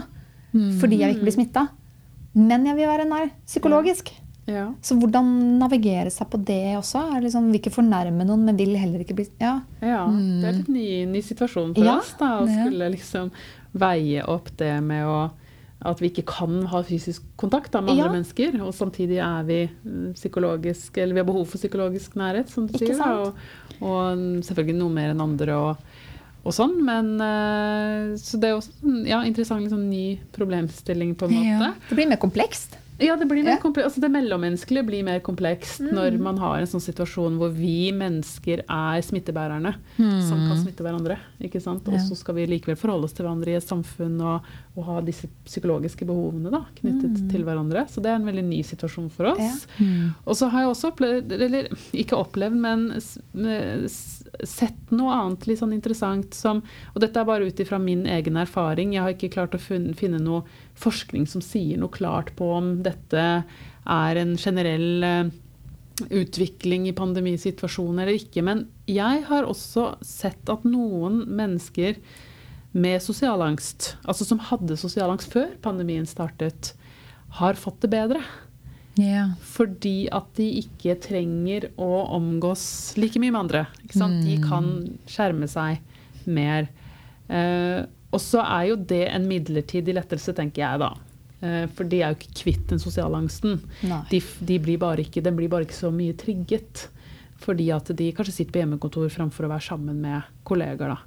[0.78, 1.64] Fordi jeg vil ikke bli smitta.
[2.38, 4.12] Men jeg vil være nær psykologisk.
[4.46, 4.68] Ja.
[4.84, 7.00] Så hvordan navigere seg på det også?
[7.16, 9.54] Er liksom, vil ikke fornærme noen, men vil heller ikke bli Ja.
[9.82, 11.96] Ja, det er litt ny, ny situasjon for Ja.
[11.98, 12.12] oss.
[12.20, 13.30] da, Å skulle liksom
[13.74, 15.30] veie opp det med å
[15.84, 18.04] at vi ikke kan ha fysisk kontakt da, med Ja.
[18.06, 18.56] andre mennesker.
[18.64, 22.72] Og samtidig er vi mm, psykologisk, eller vi har behov for psykologisk nærhet, som du
[22.78, 23.20] Ikke sier.
[23.20, 23.34] Og,
[23.84, 25.76] og selvfølgelig noe mer enn andre og,
[26.44, 26.78] og sånn.
[26.84, 31.68] Men eh, Så det er også en ja, interessant liksom, ny problemstilling, på en måte.
[31.68, 31.74] Ja.
[31.90, 32.78] Det blir mer komplekst.
[32.98, 33.70] Ja, det, blir mer Ja.
[33.82, 38.62] altså det mellommenneskelige blir mer komplekst når man har en sånn situasjon hvor vi mennesker
[38.70, 41.16] er smittebærerne som kan smitte hverandre.
[41.42, 41.88] ikke sant?
[41.90, 45.00] Og så skal vi likevel forholde oss til hverandre i et samfunn og, og ha
[45.02, 47.86] disse psykologiske behovene da, knyttet til hverandre.
[47.90, 49.66] Så det er en veldig ny situasjon for oss.
[50.24, 52.86] Og så har jeg også opplevd, eller ikke opplevd, men
[54.44, 56.62] sett noe annet litt sånn interessant som
[56.94, 58.94] Og dette er bare ut ifra min egen erfaring.
[58.94, 60.44] Jeg har ikke klart å finne noe
[60.80, 63.24] forskning som sier noe klart på om dette
[63.84, 65.32] er en generell eh,
[66.10, 68.42] utvikling i pandemisituasjonen eller ikke.
[68.46, 72.00] Men jeg har også sett at noen mennesker
[72.74, 76.72] med sosialangst, altså som hadde sosialangst før pandemien startet,
[77.38, 78.22] har fått det bedre.
[78.98, 79.34] Yeah.
[79.42, 83.64] Fordi at de ikke trenger å omgås like mye med andre.
[83.90, 84.22] Sant?
[84.26, 84.68] De kan
[85.10, 85.82] skjerme seg
[86.30, 86.68] mer.
[87.26, 90.92] Eh, og så er jo det en midlertidig lettelse, tenker jeg da.
[91.44, 93.58] Eh, for de er jo ikke kvitt den sosiale angsten.
[94.10, 96.88] De, de blir bare ikke, den blir bare ikke så mye trigget.
[97.44, 100.98] Fordi at de kanskje sitter på hjemmekontor framfor å være sammen med kollegaer da,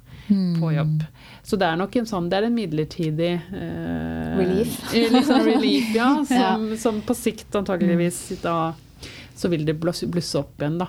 [0.60, 1.00] på jobb.
[1.42, 4.76] Så det er nok en sånn, det er en midlertidig eh, Relief.
[5.16, 6.12] liksom relief, ja.
[6.28, 8.58] Som, som på sikt antageligvis da
[9.38, 10.88] så vil det blusse, blusse opp igjen, da.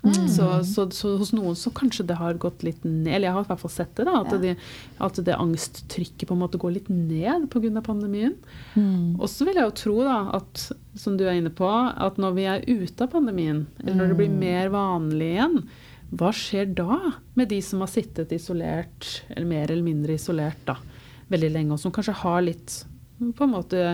[0.00, 3.44] Så, så, så hos noen så kanskje det har gått litt ned, eller jeg har
[3.44, 4.38] i hvert fall sett det, da, at, Ja.
[4.40, 4.54] det,
[4.96, 7.82] at det angsttrykket på en måte går litt ned pga.
[7.84, 8.32] pandemien.
[9.20, 12.32] Og så vil jeg jo tro da, at som du er inne på, at når
[12.38, 15.60] vi er ute av pandemien, eller når det blir mer vanlig igjen,
[16.10, 16.96] hva skjer da
[17.38, 20.78] med de som har sittet isolert, eller mer eller mindre isolert da,
[21.28, 22.80] veldig lenge, og som kanskje har litt
[23.20, 23.84] på en måte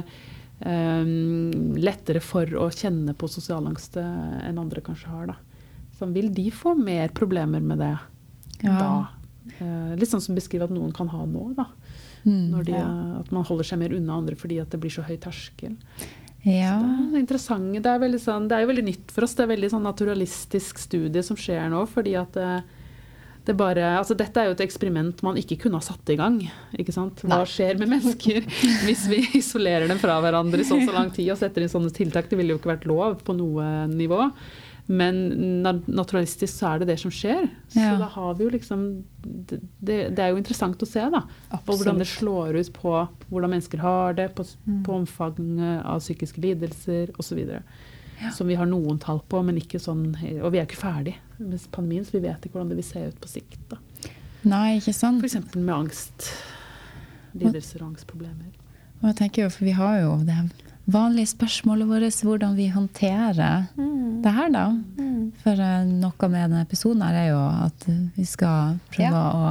[0.62, 5.26] um, lettere for å kjenne på sosial angst eh, enn andre kanskje har.
[5.34, 5.36] Da.
[5.98, 7.94] Så vil de få mer problemer med det
[8.62, 8.78] Ja.
[8.78, 9.08] da?
[9.60, 11.66] Eh, litt sånn som beskriver at noen kan ha nå, da.
[12.26, 12.50] Mm.
[12.50, 12.74] Når de,
[13.20, 15.76] At man holder seg mer unna andre fordi at det blir så høy terskel.
[16.46, 16.78] Ja.
[17.10, 17.72] Det er interessant.
[17.74, 19.34] Det er, sånn, det er jo veldig nytt for oss.
[19.34, 21.84] Det er veldig sånn naturalistisk studie som skjer nå.
[21.90, 22.50] fordi at det,
[23.46, 26.38] det bare, altså Dette er jo et eksperiment man ikke kunne ha satt i gang.
[26.78, 27.22] ikke sant?
[27.26, 28.46] Hva skjer med mennesker
[28.86, 31.94] hvis vi isolerer dem fra hverandre i sånn så lang tid og setter inn sånne
[31.94, 32.30] tiltak?
[32.30, 34.30] Det ville jo ikke vært lov på noe nivå.
[34.88, 35.16] Men
[35.90, 37.48] naturalistisk så er det det som skjer.
[37.72, 37.96] Så Ja.
[37.98, 39.58] da har vi jo liksom Det,
[40.14, 41.24] det er jo interessant å se, da.
[41.66, 42.92] På hvordan det slår ut på
[43.30, 44.44] hvordan mennesker har det, på,
[44.84, 47.40] på omfanget av psykiske lidelser osv.
[48.32, 51.60] Som vi har noen tall på, men ikke sånn Og vi er ikke ferdig med
[51.72, 53.58] pandemien, så vi vet ikke hvordan det vil se ut på sikt.
[53.68, 53.76] da.
[54.44, 55.18] Nei, ikke sant?
[55.24, 55.54] F.eks.
[55.56, 56.30] med angst.
[57.34, 58.54] Lidelser og angstproblemer.
[59.02, 60.38] Og jeg tenker jo, for vi har jo det
[60.86, 63.66] vanlige spørsmålet vårt, hvordan vi håndterer
[64.22, 64.66] det her, da.
[65.42, 69.50] For eh, noe med denne episoden her er jo at vi skal prøve å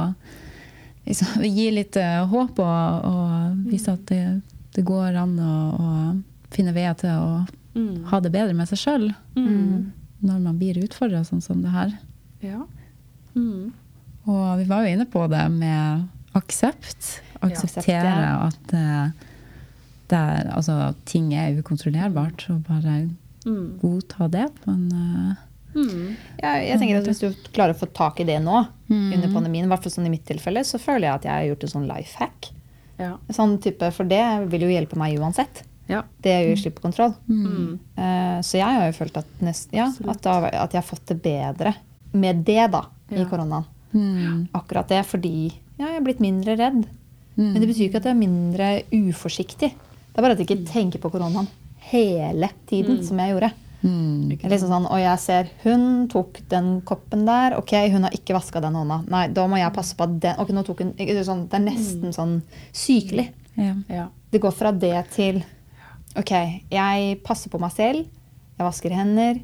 [1.06, 4.22] liksom, gi litt eh, håp og, og vise at det,
[4.76, 5.90] det går an å, å
[6.54, 7.30] finne veier til å
[7.76, 8.06] Mm.
[8.08, 9.02] ha det bedre med seg sjøl
[9.36, 9.92] Mm.
[10.24, 11.90] når man blir utfordra sånn som det her.
[12.40, 12.62] Ja.
[13.36, 13.66] Mm.
[14.24, 17.18] Og vi var jo inne på det med aksept.
[17.44, 18.46] Akseptere Ja.
[18.48, 19.10] at eh,
[20.12, 23.10] er, altså, ting er ukontrollerbart, så bare
[23.46, 23.78] Mm.
[23.78, 25.42] godta det på en eh,
[25.76, 26.16] Mm.
[26.42, 29.66] Ja, jeg tenker at Hvis du klarer å få tak i det nå, under pandemien,
[29.66, 31.68] i hvert fall sånn i mitt tilfelle, så føler jeg at jeg har gjort en
[31.68, 32.48] sånn life hack.
[32.98, 33.18] Ja.
[33.28, 35.62] Sånn type, for det vil jo hjelpe meg uansett.
[35.86, 36.02] ja.
[36.22, 37.14] Det er jo slipp kontroll.
[37.28, 37.78] Mm.
[37.98, 41.06] Uh, så jeg har jo følt at, nest, ja, at, da, at jeg har fått
[41.06, 41.74] det bedre
[42.14, 43.24] med det da, i Ja.
[43.26, 43.66] koronaen.
[43.92, 46.86] mm, Akkurat det, fordi ja, jeg er blitt mindre redd.
[47.36, 47.52] mm.
[47.52, 49.74] Men det betyr ikke at jeg er mindre uforsiktig.
[50.16, 51.44] Det er bare at jeg ikke tenker på koronaen
[51.90, 53.50] hele tiden, som jeg gjorde.
[53.82, 57.58] mm, Liksom sånn, og jeg ser hun tok den koppen der.
[57.58, 59.02] Ok, hun har ikke vaska den hånda.
[59.12, 61.66] Nei, da må jeg passe på at den Ok, nå tok hun sånn, Det er
[61.66, 62.38] nesten sånn
[62.72, 63.28] sykelig.
[63.60, 63.74] ja.
[63.92, 64.06] ja.
[64.32, 65.44] Det går fra det til
[66.16, 66.32] Ok,
[66.72, 68.06] jeg passer på meg selv.
[68.56, 69.42] Jeg vasker hender.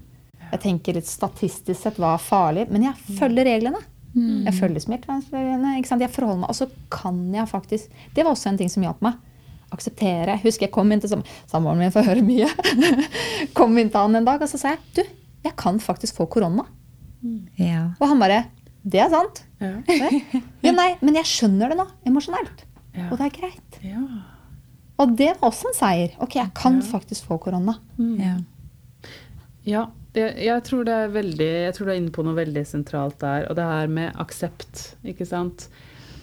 [0.52, 3.84] Jeg tenker litt statistisk sett hva er farlig, men jeg følger reglene.
[4.16, 5.76] Jeg følger smittevernreglene.
[5.76, 9.04] Jeg forholder meg, Og så kan jeg faktisk Det var også en ting som hjalp
[9.04, 9.20] meg.
[9.72, 10.38] Akseptere.
[10.44, 12.48] Husker jeg kom inn til sam- samboeren min, får høre mye.
[13.58, 15.02] kom inn til han en dag og så sa jeg, du,
[15.46, 16.66] jeg kan faktisk få korona.
[17.58, 17.88] ja.
[18.00, 18.44] Og han bare
[18.84, 19.44] Det er sant.
[19.62, 19.76] Ja.
[20.66, 22.64] Ja, nei, men jeg skjønner det nå, emosjonelt.
[22.96, 23.08] Ja.
[23.12, 23.76] Og det er greit.
[23.86, 24.02] ja.
[25.02, 26.12] Og det var også en seier.
[26.22, 27.76] Ok, jeg kan faktisk få korona.
[28.18, 28.36] ja.
[29.64, 32.64] Ja, jeg, jeg tror det er veldig Jeg tror du er inne på noe veldig
[32.66, 35.68] sentralt der, og det her med aksept, ikke sant.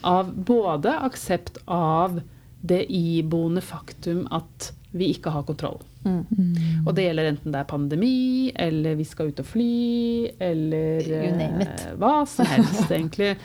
[0.04, 2.20] Av både aksept av
[2.62, 5.78] det iboende faktum at vi ikke har kontroll.
[6.02, 6.24] Mm.
[6.88, 9.68] Og det gjelder enten det er pandemi, eller vi skal ut og fly,
[10.42, 11.84] eller You name it.
[11.86, 13.36] eh, hva som helst, egentlig.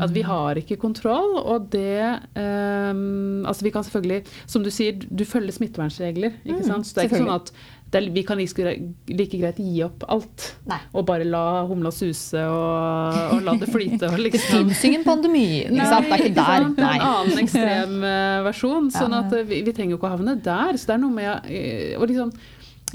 [0.00, 4.96] At vi har ikke kontroll, og det um, Altså, vi kan selvfølgelig Som du sier,
[5.04, 6.86] du følger smittevernregler, ikke Mm, sant?
[6.88, 7.52] Så det er ikke sånn at
[7.98, 8.74] er, vi kan like,
[9.08, 10.46] like greit gi opp alt.
[10.70, 10.78] Nei.
[10.94, 14.08] Og bare la humla suse og, og la det flyte.
[14.08, 15.46] Og Det liksom fins ingen pandemi.
[15.64, 16.08] Ikke sant?
[16.08, 16.66] Det er ikke der.
[16.66, 16.82] sant?
[16.84, 18.90] En annen ekstrem eh, versjon.
[18.94, 20.78] Sånn at eh, vi, vi trenger jo ikke å havne der.
[20.78, 22.32] Så det er noe med eh, og liksom,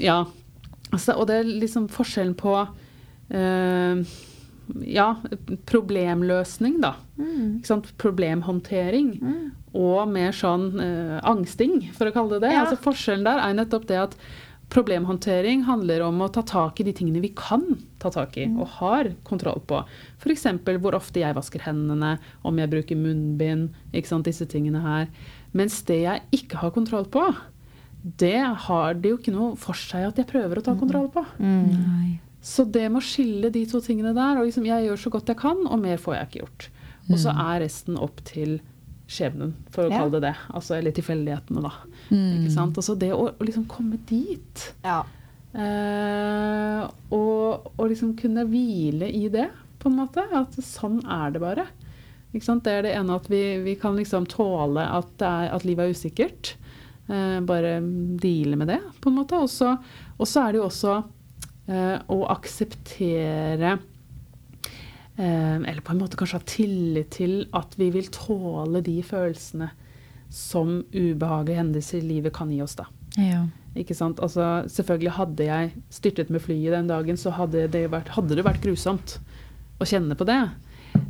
[0.00, 0.22] Ja.
[0.90, 4.00] Altså, og det er liksom forskjellen på uh,
[4.86, 5.06] ja,
[5.70, 6.94] problemløsning, da.
[7.18, 7.90] Ikke sant?
[8.00, 9.12] Problemhåndtering.
[9.70, 12.54] Og mer sånn eh, angsting, for å kalle det det.
[12.56, 12.64] Ja.
[12.64, 14.16] Altså, forskjellen der er nettopp det at
[14.70, 17.64] problemhåndtering handler om å ta tak i de tingene vi kan
[18.02, 19.82] ta tak i og har kontroll på.
[20.22, 20.46] F.eks.
[20.80, 22.16] hvor ofte jeg vasker hendene,
[22.46, 25.10] om jeg bruker munnbind, ikke sant, disse tingene her.
[25.56, 27.26] Mens det jeg ikke har kontroll på,
[28.00, 31.24] det har det jo ikke noe for seg at jeg prøver å ta kontroll på.
[31.42, 32.20] Nei.
[32.40, 35.28] Så det med å skille de to tingene der, og liksom jeg gjør så godt
[35.28, 36.68] jeg kan, og mer får jeg ikke gjort.
[37.10, 38.60] Og så er resten opp til
[39.10, 39.98] skjebnen, for å Ja.
[39.98, 40.34] kalle det det.
[40.54, 41.72] Altså, eller tilfeldighetene, da.
[42.14, 42.78] Ikke sant?
[42.78, 45.00] Og så det å, å liksom komme dit, Ja.
[45.54, 49.48] eh, og, og liksom kunne hvile i det,
[49.80, 50.22] på en måte.
[50.36, 51.66] At sånn er det bare.
[52.34, 52.62] Ikke sant?
[52.66, 55.88] Det er det ene at vi, vi kan liksom tåle at, det er, at livet
[55.88, 56.52] er usikkert.
[57.10, 57.80] Eh, bare
[58.22, 59.40] deale med det, på en måte.
[59.42, 59.72] Og så
[60.20, 60.94] og så er det jo også
[61.72, 63.78] eh, å akseptere
[65.20, 69.70] Eller på en måte kanskje ha tillit til at vi vil tåle de følelsene
[70.32, 72.86] som ubehagelige hendelser i livet kan gi oss, da.
[73.18, 73.42] Ja.
[73.76, 74.20] Ikke sant?
[74.22, 78.44] Altså, selvfølgelig hadde jeg styrtet med flyet den dagen, så hadde det vært, hadde det
[78.46, 79.18] vært grusomt
[79.82, 80.38] å kjenne på det.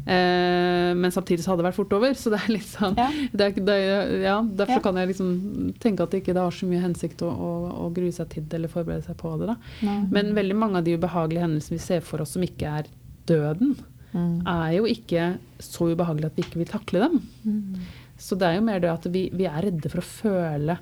[0.07, 2.13] Eh, men samtidig så hadde det vært fort over.
[2.17, 3.09] Så det er litt sånn Ja.
[3.33, 4.85] det er, det er, ja, Derfor Ja.
[4.85, 7.51] kan jeg liksom tenke at det ikke har så mye hensikt å, å,
[7.87, 9.47] å grue seg til det eller forberede seg på det.
[9.53, 9.57] da.
[9.83, 9.99] Nei.
[10.11, 12.91] Men veldig mange av de ubehagelige hendelsene vi ser for oss som ikke er
[13.27, 13.77] døden,
[14.13, 14.47] Mm.
[14.47, 15.25] er jo ikke
[15.63, 17.21] så ubehagelige at vi ikke vil takle dem.
[17.45, 17.89] Mm.
[18.21, 20.79] Så det er jo mer det at vi, vi er redde for å føle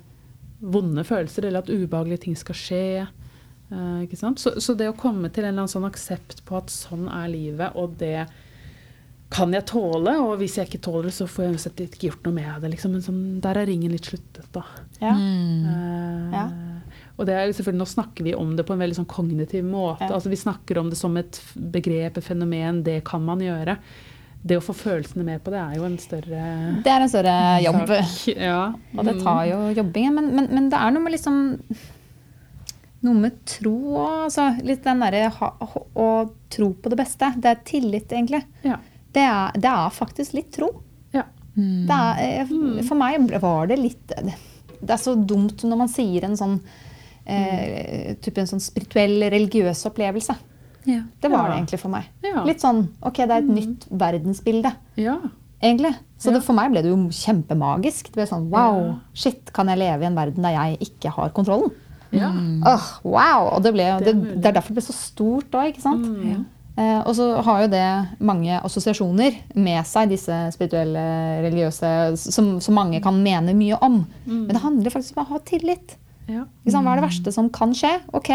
[0.59, 3.07] vonde følelser, eller at ubehagelige ting skal skje.
[3.69, 4.41] Uh, ikke sant?
[4.41, 7.29] Så, så det å komme til en eller annen sånn aksept på at sånn er
[7.31, 8.25] livet, og det
[9.29, 12.25] kan jeg tåle, og hvis jeg ikke tåler det, så får jeg uansett ikke gjort
[12.25, 12.71] noe med det.
[12.73, 12.95] Liksom.
[12.97, 14.65] Men sånn, der er ringen litt sluttet, da.
[14.99, 15.13] Ja.
[15.13, 16.47] Uh, Ja.
[17.19, 20.07] Og det er selvfølgelig, nå snakker vi om det på en veldig sånn kognitiv måte.
[20.07, 20.15] Ja.
[20.15, 21.41] Altså Vi snakker om det som et
[21.75, 22.79] begrep, et fenomen.
[22.85, 23.75] Det kan man gjøre.
[24.39, 26.43] Det å få følelsene med på det er jo en større
[26.79, 27.91] Det er en større jobb.
[28.39, 28.59] Ja.
[28.95, 30.13] Og det tar jo jobbing.
[30.15, 31.41] Men, men, men det er noe med liksom
[32.99, 34.25] Noe med tro òg.
[34.25, 36.07] altså, litt den derre å
[36.51, 37.29] tro på det beste.
[37.39, 38.41] Det er tillit, egentlig.
[38.67, 38.75] Ja.
[39.15, 40.67] Det er, det er faktisk litt tro.
[41.15, 41.23] ja.
[41.59, 46.27] Det er, eh, for meg var det litt Det er så dumt når man sier
[46.27, 46.59] en sånn
[47.29, 50.35] eh, type en sånn spirituell, religiøs opplevelse.
[50.89, 51.01] Ja.
[51.21, 51.51] Det var Ja.
[51.51, 52.05] det egentlig for meg.
[52.23, 52.43] Ja.
[52.47, 54.73] Litt sånn Ok, det er et nytt verdensbilde.
[54.97, 55.17] ja.
[55.61, 55.93] egentlig.
[56.17, 56.37] Så Ja.
[56.37, 58.03] det, for meg ble det jo kjempemagisk.
[58.11, 61.29] Det ble sånn, Wow, shit, kan jeg leve i en verden der jeg ikke har
[61.31, 61.71] kontrollen?
[62.13, 62.29] ja.
[62.65, 63.55] Oh, wow!
[63.57, 65.81] Og det, ble, Det det, er det er derfor det ble så stort da, ikke
[65.81, 66.05] sant?
[66.05, 66.45] Mm.
[66.77, 71.03] Eh, og så har jo det mange assosiasjoner med seg, disse spirituelle,
[71.43, 74.05] religiøse, som, som mange kan mene mye om.
[74.25, 74.45] Mm.
[74.47, 75.97] Men det handler faktisk om å ha tillit.
[76.29, 76.45] Ja.
[76.65, 76.83] Liksom.
[76.85, 77.91] Hva er det verste som kan skje?
[78.13, 78.29] Ok,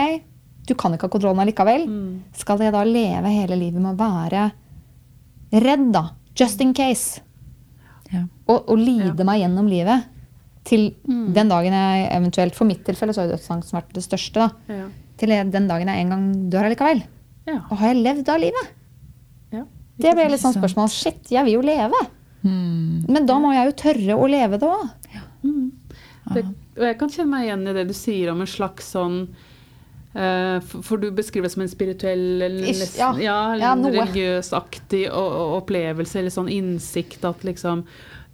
[0.67, 1.87] du kan ikke ha kontrollen allikevel.
[1.89, 2.23] Mm.
[2.35, 4.51] Skal jeg da leve hele livet med å være
[5.65, 6.09] redd, da?
[6.37, 7.21] Just in case.
[8.13, 8.25] Ja.
[8.49, 9.25] Og, og lide Ja.
[9.25, 10.05] meg gjennom livet
[10.65, 11.33] til Mm.
[11.35, 14.35] den dagen jeg eventuelt For mitt tilfelle så har jo dødsangsten vært det største.
[14.35, 14.51] da.
[14.69, 14.87] Ja.
[15.19, 17.03] Til den dagen jeg en gang dør allikevel.
[17.47, 17.61] ja.
[17.71, 18.69] Og har jeg levd av livet?
[19.53, 19.65] ja.
[19.99, 20.89] Det ble litt sånn spørsmål.
[20.91, 21.95] Shit, jeg vil jo leve.
[22.45, 23.05] Mm.
[23.09, 24.91] Men da må jeg jo tørre å leve det òg.
[25.45, 25.71] Mm.
[26.33, 26.45] Det,
[26.79, 29.19] og jeg kan kjenne meg igjen i det du sier om en slags sånn
[30.15, 33.11] eh, for, for du beskriver det som en spirituell Ish, ja.
[33.21, 37.85] ja, Ja, religiøsaktig opplevelse, eller sånn innsikt at liksom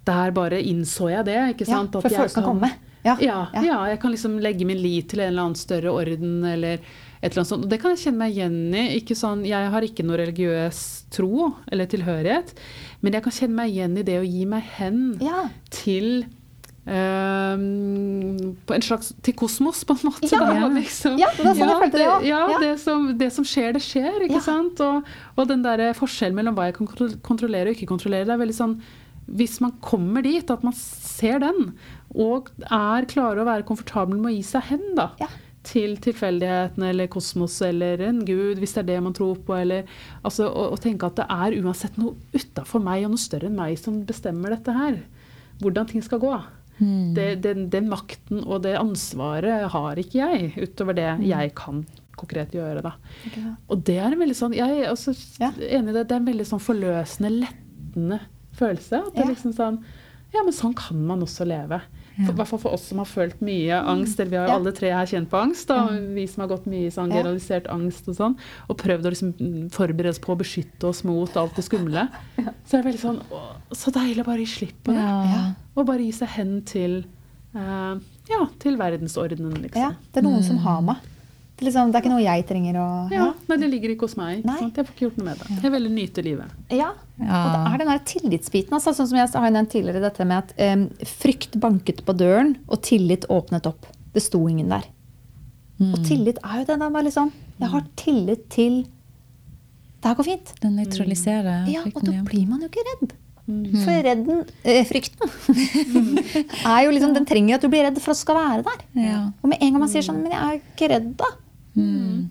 [0.07, 1.97] Der bare innså jeg det, ikke Ja, sant?
[1.99, 2.71] At for jeg folk kan komme.
[3.05, 3.63] Ja, Ja, ja.
[3.65, 6.79] ja, jeg kan liksom legge min lit til en eller annen større orden eller
[7.21, 7.65] et eller annet sånt.
[7.67, 8.83] Og det kan jeg kjenne meg igjen i.
[8.97, 10.81] Ikke sånn, jeg har ikke noe religiøs
[11.13, 12.53] tro eller tilhørighet,
[13.05, 15.43] men jeg kan kjenne meg igjen i det å gi meg hen Ja.
[15.73, 16.25] til
[16.91, 20.31] på en slags, til kosmos, på en måte.
[20.31, 20.41] Ja.
[20.43, 21.19] da, liksom.
[21.21, 22.07] Ja, det var sånn jeg følte det.
[22.29, 22.59] Ja, Ja.
[22.63, 24.25] Det, som, det som skjer, det skjer.
[24.27, 24.47] ikke Ja.
[24.47, 24.81] sant?
[24.81, 25.05] Og,
[25.37, 26.91] og den der forskjellen mellom hva jeg kan
[27.23, 28.81] kontrollere og ikke kontrollere, det er veldig sånn
[29.31, 31.75] Hvis man kommer dit, at man ser den,
[32.19, 35.13] og er klarer å være komfortabel med å gi seg hen, da.
[35.21, 35.29] Ja.
[35.63, 39.55] Til tilfeldighetene eller kosmos eller en gud, hvis det er det man tror på.
[39.55, 39.85] Eller,
[40.25, 43.55] altså, å, å tenke at det er uansett noe utafor meg og noe større enn
[43.61, 44.99] meg som bestemmer dette her.
[45.61, 46.33] Hvordan ting skal gå.
[46.81, 47.15] Mm.
[47.15, 51.83] Det, den, den makten og det ansvaret har ikke jeg, utover det jeg kan
[52.17, 52.83] konkret gjøre.
[52.85, 52.95] Da.
[53.69, 55.51] Og det er en veldig sånn, jeg er også Ja.
[55.57, 58.21] enig i det, det er en veldig sånn forløsende, lettende
[58.59, 59.01] følelse.
[59.07, 59.79] At det er liksom sånn,
[60.35, 61.81] ja, men sånn kan man også leve.
[62.27, 64.53] For, I hvert fall for oss som har følt mye angst, eller vi har jo
[64.53, 64.57] Ja.
[64.59, 67.23] alle tre her kjent på angst, da, vi som har gått mye i sånn Ja.
[67.23, 68.37] generalisert angst og sånn,
[68.69, 72.09] og prøvd å liksom mm, forberede oss på å beskytte oss mot alt det skumle.
[72.67, 73.41] Så er det veldig sånn, å,
[73.75, 75.01] så deilig å bare gi slipp på det.
[75.07, 75.55] Ja.
[75.77, 77.05] Og bare gi seg hen til,
[77.55, 77.97] uh,
[78.31, 79.81] ja, til verdensordenen, liksom.
[79.81, 79.93] ja.
[80.13, 80.97] Det er noen som har meg.
[81.61, 84.15] Det liksom, det er ikke noe jeg trenger å Ja, Nei, det ligger ikke hos
[84.17, 84.39] meg.
[84.47, 84.79] Sant?
[84.79, 85.57] Jeg får ikke gjort noe med det.
[85.61, 86.55] Jeg vil nyte livet.
[86.73, 86.87] Ja.
[87.21, 87.41] Ja.
[87.41, 88.77] Og det er den der tillitsbiten.
[88.79, 92.55] Altså, sånn som jeg har nevnt tidligere, dette med at um, frykt banket på døren,
[92.65, 93.91] og tillit åpnet opp.
[94.15, 94.89] Det sto ingen der.
[95.77, 95.93] Mm.
[95.93, 97.31] Og tillit er jo det der med liksom
[97.61, 100.55] Jeg har tillit til Det her går fint.
[100.65, 103.13] Den nøytraliserer Ja, og da blir man jo ikke redd.
[103.51, 105.31] For redden, eh, frykten
[106.73, 108.85] er jo liksom Den trenger at du blir redd for å skal være der.
[109.03, 109.21] Ja.
[109.43, 111.31] Og med en gang man sier sånn Men jeg er ikke redd, da.
[111.77, 112.31] Mm.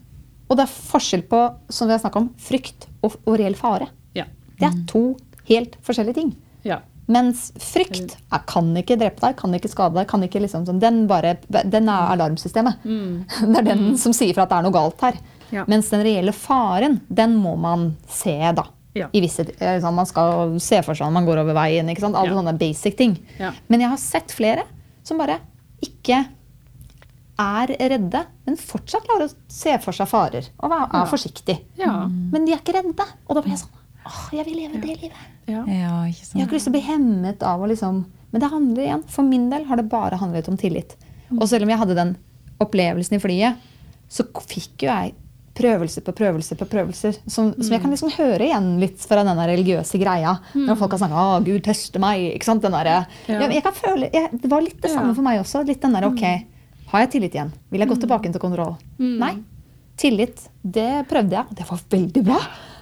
[0.50, 3.88] Og det er forskjell på som vi har snakket om, frykt og, og reell fare.
[4.18, 4.26] Ja.
[4.60, 5.04] Det er to
[5.50, 6.36] helt forskjellige ting.
[6.68, 6.82] ja.
[7.10, 10.06] Mens frykt jeg kan ikke drepe deg, kan ikke skade deg.
[10.08, 12.84] kan ikke liksom sånn, den, bare, den er alarmsystemet.
[13.50, 15.18] Det er den som sier fra at det er noe galt her.
[15.50, 15.64] Ja.
[15.66, 18.68] Mens den reelle faren, den må man se, da.
[18.94, 19.08] Ja.
[19.10, 21.90] I visse, sånn, man skal se for seg når man går over veien.
[21.90, 22.14] ikke sant?
[22.20, 22.38] Alle Ja.
[22.44, 23.18] sånne basic ting.
[23.40, 23.56] Ja.
[23.74, 24.68] Men jeg har sett flere
[25.02, 25.40] som bare
[25.82, 26.28] ikke
[27.40, 30.50] er redde, men fortsatt klarer å se for seg farer.
[30.60, 31.06] Og er, Ja.
[31.06, 31.60] forsiktig.
[31.80, 31.94] Ja.
[32.08, 33.06] Men de er ikke redde.
[33.28, 33.76] Og da blir jeg sånn
[34.10, 35.12] Åh, jeg vil leve det livet.
[35.48, 35.64] ja.
[35.68, 38.50] Ja, ikke Jeg har ikke lyst til å bli hemmet av å liksom Men det
[38.52, 40.96] handler igjen, for min del har det bare handlet om tillit.
[41.32, 42.18] Og selv om jeg hadde den
[42.62, 43.56] opplevelsen i flyet,
[44.10, 45.14] så fikk jo jeg
[45.56, 47.18] prøvelse på prøvelse på prøvelser.
[47.28, 50.38] Som, som jeg kan liksom høre igjen litt fra den der religiøse greia.
[50.56, 52.22] Når folk har sagt, å Gud tester meg.
[52.36, 52.62] ikke sant?
[52.62, 53.06] Den der, Ja.
[53.28, 55.14] jeg, jeg kan føle, jeg, Det var litt det samme Ja.
[55.14, 55.66] for meg også.
[55.68, 56.46] litt den der, ok,
[56.90, 57.52] Har jeg tillit igjen?
[57.70, 58.76] Vil jeg gå tilbake til kontroll?
[58.98, 59.36] Nei.
[60.00, 61.58] Tillit, det prøvde jeg.
[61.60, 62.40] Det var veldig bra.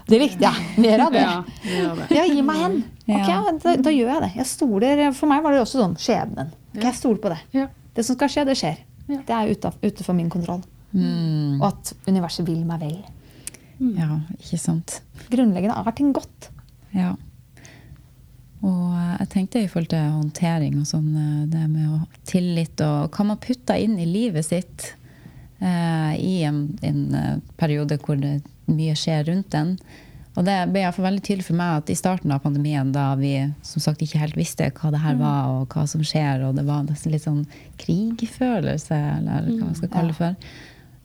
[0.07, 0.67] Det likte jeg.
[0.79, 1.23] Mer av det.
[1.67, 2.21] Ja, det.
[2.31, 2.77] Gi meg hen.
[3.07, 3.31] Ok,
[3.63, 4.29] da, da gjør jeg det.
[4.39, 6.53] Jeg stoler, For meg var det også sånn skjebnen.
[6.75, 7.39] Ok, Jeg stoler på det.
[7.57, 7.67] Ja.
[7.97, 8.79] Det som skal skje, det skjer.
[9.07, 9.19] Ja.
[9.27, 10.63] Det er ute, utenfor min kontroll.
[10.93, 11.59] Mm.
[11.59, 12.97] Og at universet vil meg vel.
[13.97, 15.01] Ja, ikke sant.
[15.33, 16.49] Grunnleggende er ting godt.
[16.95, 17.15] Ja.
[18.67, 23.13] Og eh, jeg tenkte i forhold til håndtering og sånn, eh, det med tillit og
[23.15, 24.91] hva man putter inn i livet sitt
[25.59, 29.77] eh, i en, en eh, periode hvor det mye skjer rundt den.
[30.37, 32.91] Og det ble i hvert fall veldig tydelig for meg at i starten av pandemien,
[32.93, 33.33] da vi
[33.65, 36.65] som sagt ikke helt visste hva det her var, og hva som skjer, og det
[36.67, 37.47] var nesten litt sånn
[37.81, 40.51] krigfølelse, eller hva man skal kalle det for,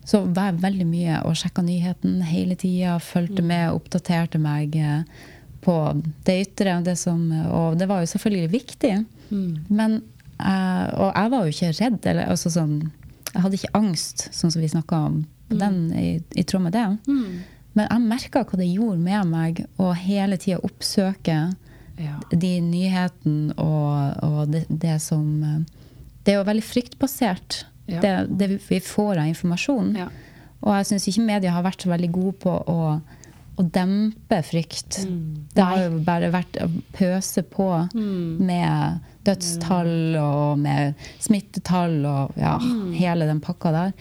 [0.05, 5.01] så var jeg veldig mye og sjekka nyheten hele tida, fulgte med, oppdaterte meg eh,
[5.63, 5.75] på
[6.27, 6.77] det ytre.
[6.85, 8.93] Det, som, og det var jo selvfølgelig viktig.
[9.33, 10.01] Men,
[10.37, 11.99] uh, og jeg var jo ikke redd.
[12.11, 12.77] Eller, altså sånn,
[13.33, 15.57] jeg hadde ikke angst, sånn som vi snakka om mm.
[15.57, 16.07] den, i,
[16.37, 16.85] i tråd med det.
[17.73, 21.39] Men jeg merka hva det gjorde med meg å hele tida oppsøke
[21.97, 22.15] Ja.
[22.29, 25.27] de nyhetene og, og det, det som
[26.25, 27.99] Det er jo veldig fryktbasert, Ja.
[28.01, 29.95] det, det vi får av informasjon.
[29.99, 30.07] Ja.
[30.63, 32.77] Og jeg syns ikke media har vært så veldig gode på å,
[33.57, 35.03] å dempe frykt.
[35.05, 35.47] Mm.
[35.53, 42.57] Det har jo bare vært å pøse på med dødstall og med smittetall og ja,
[42.59, 42.93] Mm.
[42.97, 43.93] hele den pakka der.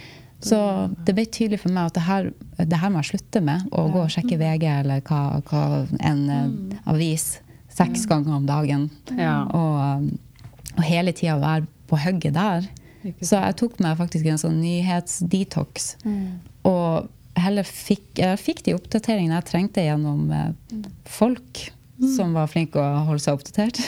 [0.42, 0.58] Så
[1.06, 3.68] det ble tydelig for meg at det her, det her må jeg slutte med.
[3.70, 7.38] Å gå og sjekke VG eller hva, hva en eh, avis
[7.70, 8.88] seks ganger om dagen.
[9.12, 9.18] Mm.
[9.22, 9.36] Ja.
[9.54, 10.10] Og,
[10.76, 12.66] og hele tida være på hugget der.
[13.22, 15.96] Så jeg tok meg faktisk en sånn nyhetsdetox.
[16.64, 20.50] Og heller fikk, fikk de oppdateringene jeg trengte gjennom eh,
[21.08, 21.68] folk
[22.02, 23.78] som var flinke å holde seg oppdatert.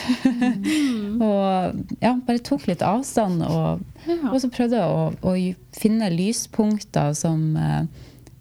[1.25, 3.43] og ja, bare tok litt avstand.
[3.43, 4.19] Og, Ja.
[4.31, 5.33] og så prøvde jeg å, å
[5.75, 7.87] finne lyspunkter som, eh,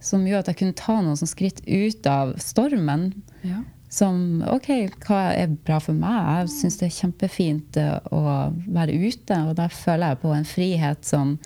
[0.03, 3.13] som gjorde at jeg kunne ta noen skritt ut av stormen.
[3.47, 3.63] Ja.
[3.93, 4.69] Som OK,
[5.05, 6.43] hva er bra for meg?
[6.43, 8.23] Jeg syns det er kjempefint eh, å
[8.73, 11.37] være ute, og da føler jeg på en frihet som,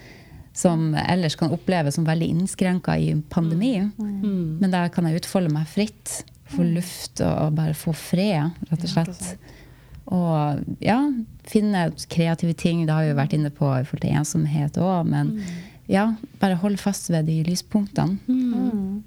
[0.57, 3.75] som ellers kan oppleves som veldig innskrenka i pandemi.
[3.99, 4.57] Mm.
[4.61, 8.89] Men der kan jeg utfolde meg fritt, få luft og bare få fred, rett og
[8.89, 9.27] slett.
[10.07, 10.97] Og ja,
[11.45, 12.85] finne kreative ting.
[12.87, 15.33] Det har vi jo vært inne på i forhold til ensomhet òg, men
[15.91, 16.05] ja,
[16.41, 18.17] bare holde fast ved de lyspunktene.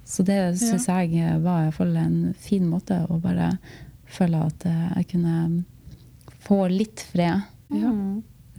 [0.09, 3.55] Så det syns jeg var i hvert fall en fin måte å bare
[4.11, 5.65] føle at eh, jeg kunne
[6.47, 7.91] få litt fred Ja.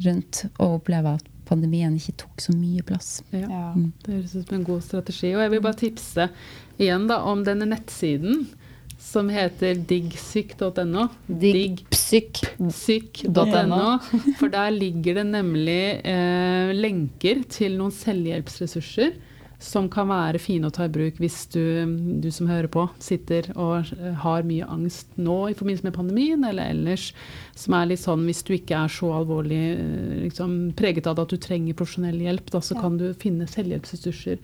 [0.05, 3.09] rundt og oppleve at pandemien ikke tok så mye plass.
[3.35, 3.45] Ja.
[3.45, 3.67] Ja.
[3.75, 5.29] Det høres ut som en god strategi.
[5.35, 6.23] Og jeg vil bare tipse
[6.81, 8.35] igjen da om denne nettsiden
[9.01, 11.07] som heter diggsyk.no.
[11.41, 13.85] Diggpsyk.no.
[14.39, 19.09] For der ligger det nemlig eh, lenker til noen selvhjelpsressurser
[19.61, 21.61] som kan være fine å ta i bruk hvis du,
[22.23, 26.43] du som hører på, sitter og eh, har mye angst nå i forbindelse med pandemien,
[26.47, 27.11] eller ellers.
[27.57, 31.27] Som er litt sånn hvis du ikke er så alvorlig eh, liksom, preget av det
[31.27, 34.41] at du trenger profesjonell hjelp, da, så kan du finne selvhjelpsressurser.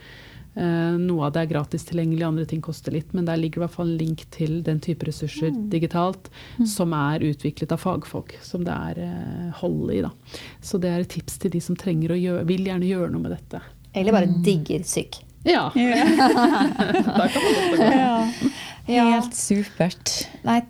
[0.58, 3.66] Eh, noe av det er gratis tilgjengelig, andre ting koster litt, men der ligger i
[3.66, 6.30] hvert fall en link til den type ressurser digitalt
[6.66, 10.04] som er utviklet av fagfolk, som det er hold i.
[10.06, 10.14] Da.
[10.62, 13.64] Så det er et tips til de som gjøre, vil gjerne gjøre noe med dette.
[13.98, 15.20] Eller bare digger syk.
[15.48, 15.70] Ja.
[15.76, 18.52] Der kan man også gå.
[18.88, 19.04] Ja.
[19.18, 20.12] Helt supert.
[20.48, 20.62] Nei,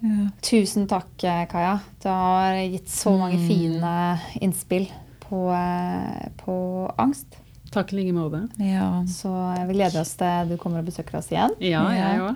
[0.42, 1.76] tusen takk, eh, Kaja.
[2.02, 3.92] Du har gitt så mange fine
[4.42, 4.88] innspill
[5.28, 6.56] på, eh, på
[6.98, 7.38] angst.
[7.74, 8.46] Takk i like måte.
[8.64, 9.04] Ja.
[9.12, 9.30] Så
[9.68, 11.54] vi gleder oss til du kommer og besøker oss igjen.
[11.62, 12.30] Ja, jeg Ja.
[12.30, 12.36] òg.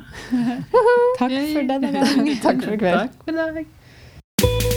[1.21, 2.33] Takk for denne gang.
[2.45, 2.99] Takk for i kveld.
[2.99, 4.70] Takk for i dag.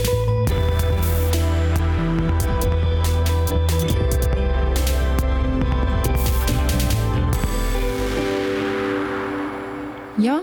[10.24, 10.38] Ja,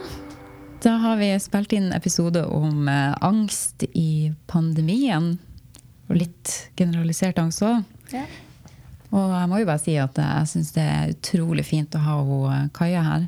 [0.84, 5.36] da har vi spilt inn episode om eh, angst i pandemien.
[6.09, 7.84] Og litt generalisert angst òg.
[8.11, 8.25] Ja.
[9.11, 12.17] Og jeg må jo bare si at jeg syns det er utrolig fint å ha
[12.23, 13.27] hun, eh, Kaja her.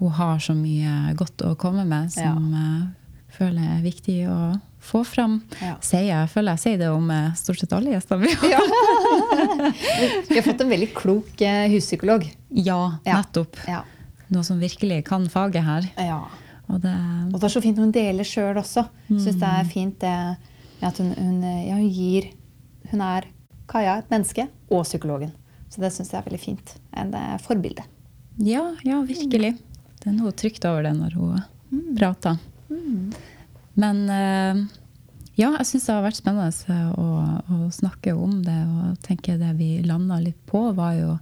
[0.00, 4.38] Hun har så mye godt å komme med som jeg føler er viktig å
[4.80, 5.38] få fram.
[5.60, 5.74] Ja.
[5.84, 8.52] Sier jeg, føler jeg sier det om eh, stort sett alle gjestene vi har.
[8.56, 8.60] Ja.
[10.30, 12.24] Vi har fått en veldig klok eh, huspsykolog.
[12.56, 13.20] Ja, Ja.
[13.20, 13.56] nettopp.
[13.68, 13.82] Ja.
[14.30, 15.90] Noe som virkelig kan faget her.
[15.98, 16.22] ja.
[16.70, 16.92] Og det,
[17.32, 18.84] Og det er så fint når hun deler sjøl også.
[19.08, 20.14] Syns det er fint det
[20.86, 22.30] at hun, hun, ja, hun gir
[22.92, 23.26] Hun er
[23.70, 25.30] Kaja, et menneske, og psykologen.
[25.70, 26.72] Så det syns jeg er veldig fint.
[26.98, 27.84] En eh, forbilde.
[28.42, 29.52] Ja, ja, virkelig.
[30.00, 32.40] Det er noe trygt over det når hun prater.
[33.78, 34.64] Men eh,
[35.38, 37.06] ja, jeg syns det har vært spennende å,
[37.46, 38.58] å snakke om det.
[38.66, 41.14] Og tenke det vi landa litt på, var jo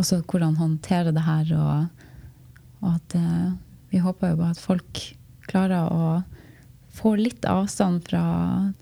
[0.00, 1.52] også hvordan håndtere det her.
[1.58, 2.03] Og,
[2.84, 3.52] og at eh,
[3.94, 5.00] vi håper jo bare at folk
[5.48, 6.22] klarer å
[6.94, 8.22] få litt avstand fra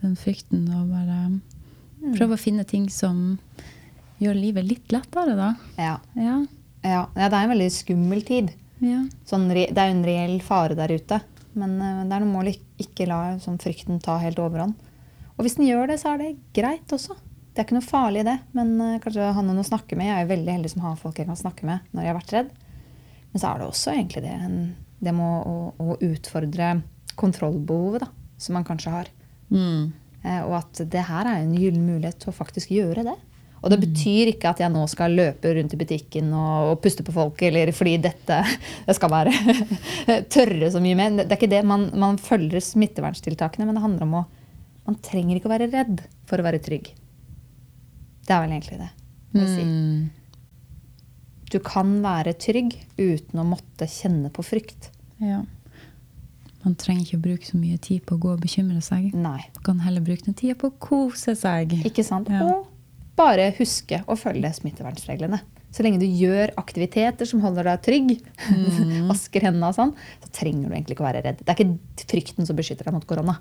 [0.03, 1.19] den frykten og bare
[2.17, 3.39] prøve å finne ting som
[4.23, 5.53] gjør livet litt lettere, da.
[5.81, 5.97] Ja.
[6.19, 6.43] Ja.
[6.83, 8.51] Ja, ja, det er en veldig skummel tid.
[8.83, 9.05] ja.
[9.29, 11.21] Sånn, det er jo en reell fare der ute.
[11.59, 14.75] Men uh, det er noe å ikke la sånn, frykten ta helt overhånd.
[15.37, 17.17] Og hvis den gjør det, så er det greit også.
[17.53, 18.39] Det er ikke noe farlig det.
[18.57, 20.09] Men uh, kanskje ha noen å snakke med.
[20.11, 22.21] Jeg er jo veldig heldig som har folk jeg kan snakke med når jeg har
[22.21, 22.53] vært redd.
[23.33, 24.61] Men så er det også egentlig det, en,
[25.01, 26.75] det med å, å utfordre
[27.19, 28.09] kontrollbehovet da,
[28.41, 29.11] som man kanskje har.
[29.53, 29.93] Mm.
[30.23, 33.19] Eh, og at det her er en gyllen mulighet til å faktisk gjøre det.
[33.63, 37.05] Og det betyr ikke at jeg nå skal løpe rundt i butikken og, og puste
[37.07, 38.41] på folk, eller fordi dette
[38.89, 39.35] det skal være
[40.35, 41.21] tørre så mye mer.
[41.23, 41.63] Det er ikke det.
[41.69, 44.29] Man, man følger smitteverntiltakene, men det handler om å
[44.83, 46.89] Man trenger ikke å være redd for å være trygg.
[48.27, 48.89] Det er vel egentlig det.
[49.31, 49.63] si.
[49.63, 50.22] Mm.
[51.53, 54.89] Du kan være trygg uten å måtte kjenne på frykt.
[55.21, 55.43] Ja.
[56.63, 59.11] Man trenger ikke bruke så mye tid på å gå og bekymre seg.
[59.19, 59.41] Nei.
[59.59, 61.75] Man kan heller bruke den tida på å kose seg.
[61.85, 62.31] Ikke sant?
[62.33, 62.45] Ja.
[62.47, 62.69] Og
[63.19, 65.43] bare huske å følge smittevernreglene.
[65.73, 68.11] Så lenge du gjør aktiviteter som holder deg trygg,
[68.53, 69.07] Mm.
[69.13, 69.93] vasker hendene og sånn,
[70.23, 71.41] så trenger du egentlig ikke å være redd.
[71.43, 73.39] Det er ikke frykten som beskytter deg mot korona.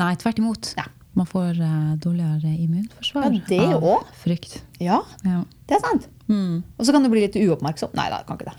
[0.00, 0.72] Nei, tvert imot.
[0.78, 0.86] Ja.
[1.18, 4.06] Man får uh, dårligere immunforsvar Ja, det av også.
[4.22, 4.52] frykt.
[4.78, 5.40] Ja, Ja.
[5.66, 6.06] det er sant.
[6.30, 6.62] Mm.
[6.78, 7.90] Og så kan du bli litt uoppmerksom.
[7.98, 8.56] Nei da, kan ikke det.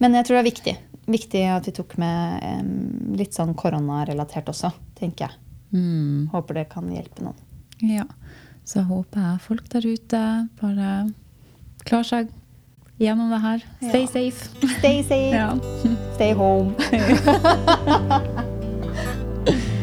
[0.00, 0.74] Men jeg tror det er viktig.
[1.10, 4.70] Viktig at vi tok med um, litt sånn koronarelatert også,
[5.00, 5.38] tenker jeg.
[5.74, 6.28] Mm.
[6.32, 7.38] Håper det kan hjelpe noen.
[7.84, 8.04] Ja.
[8.68, 10.20] Så håper jeg folk der ute
[10.60, 10.88] bare
[11.88, 12.28] klarer seg
[13.00, 13.58] gjennom det her.
[13.88, 14.06] Stay Ja.
[14.06, 14.48] safe.
[14.78, 15.60] Stay safe,
[16.14, 16.74] stay home.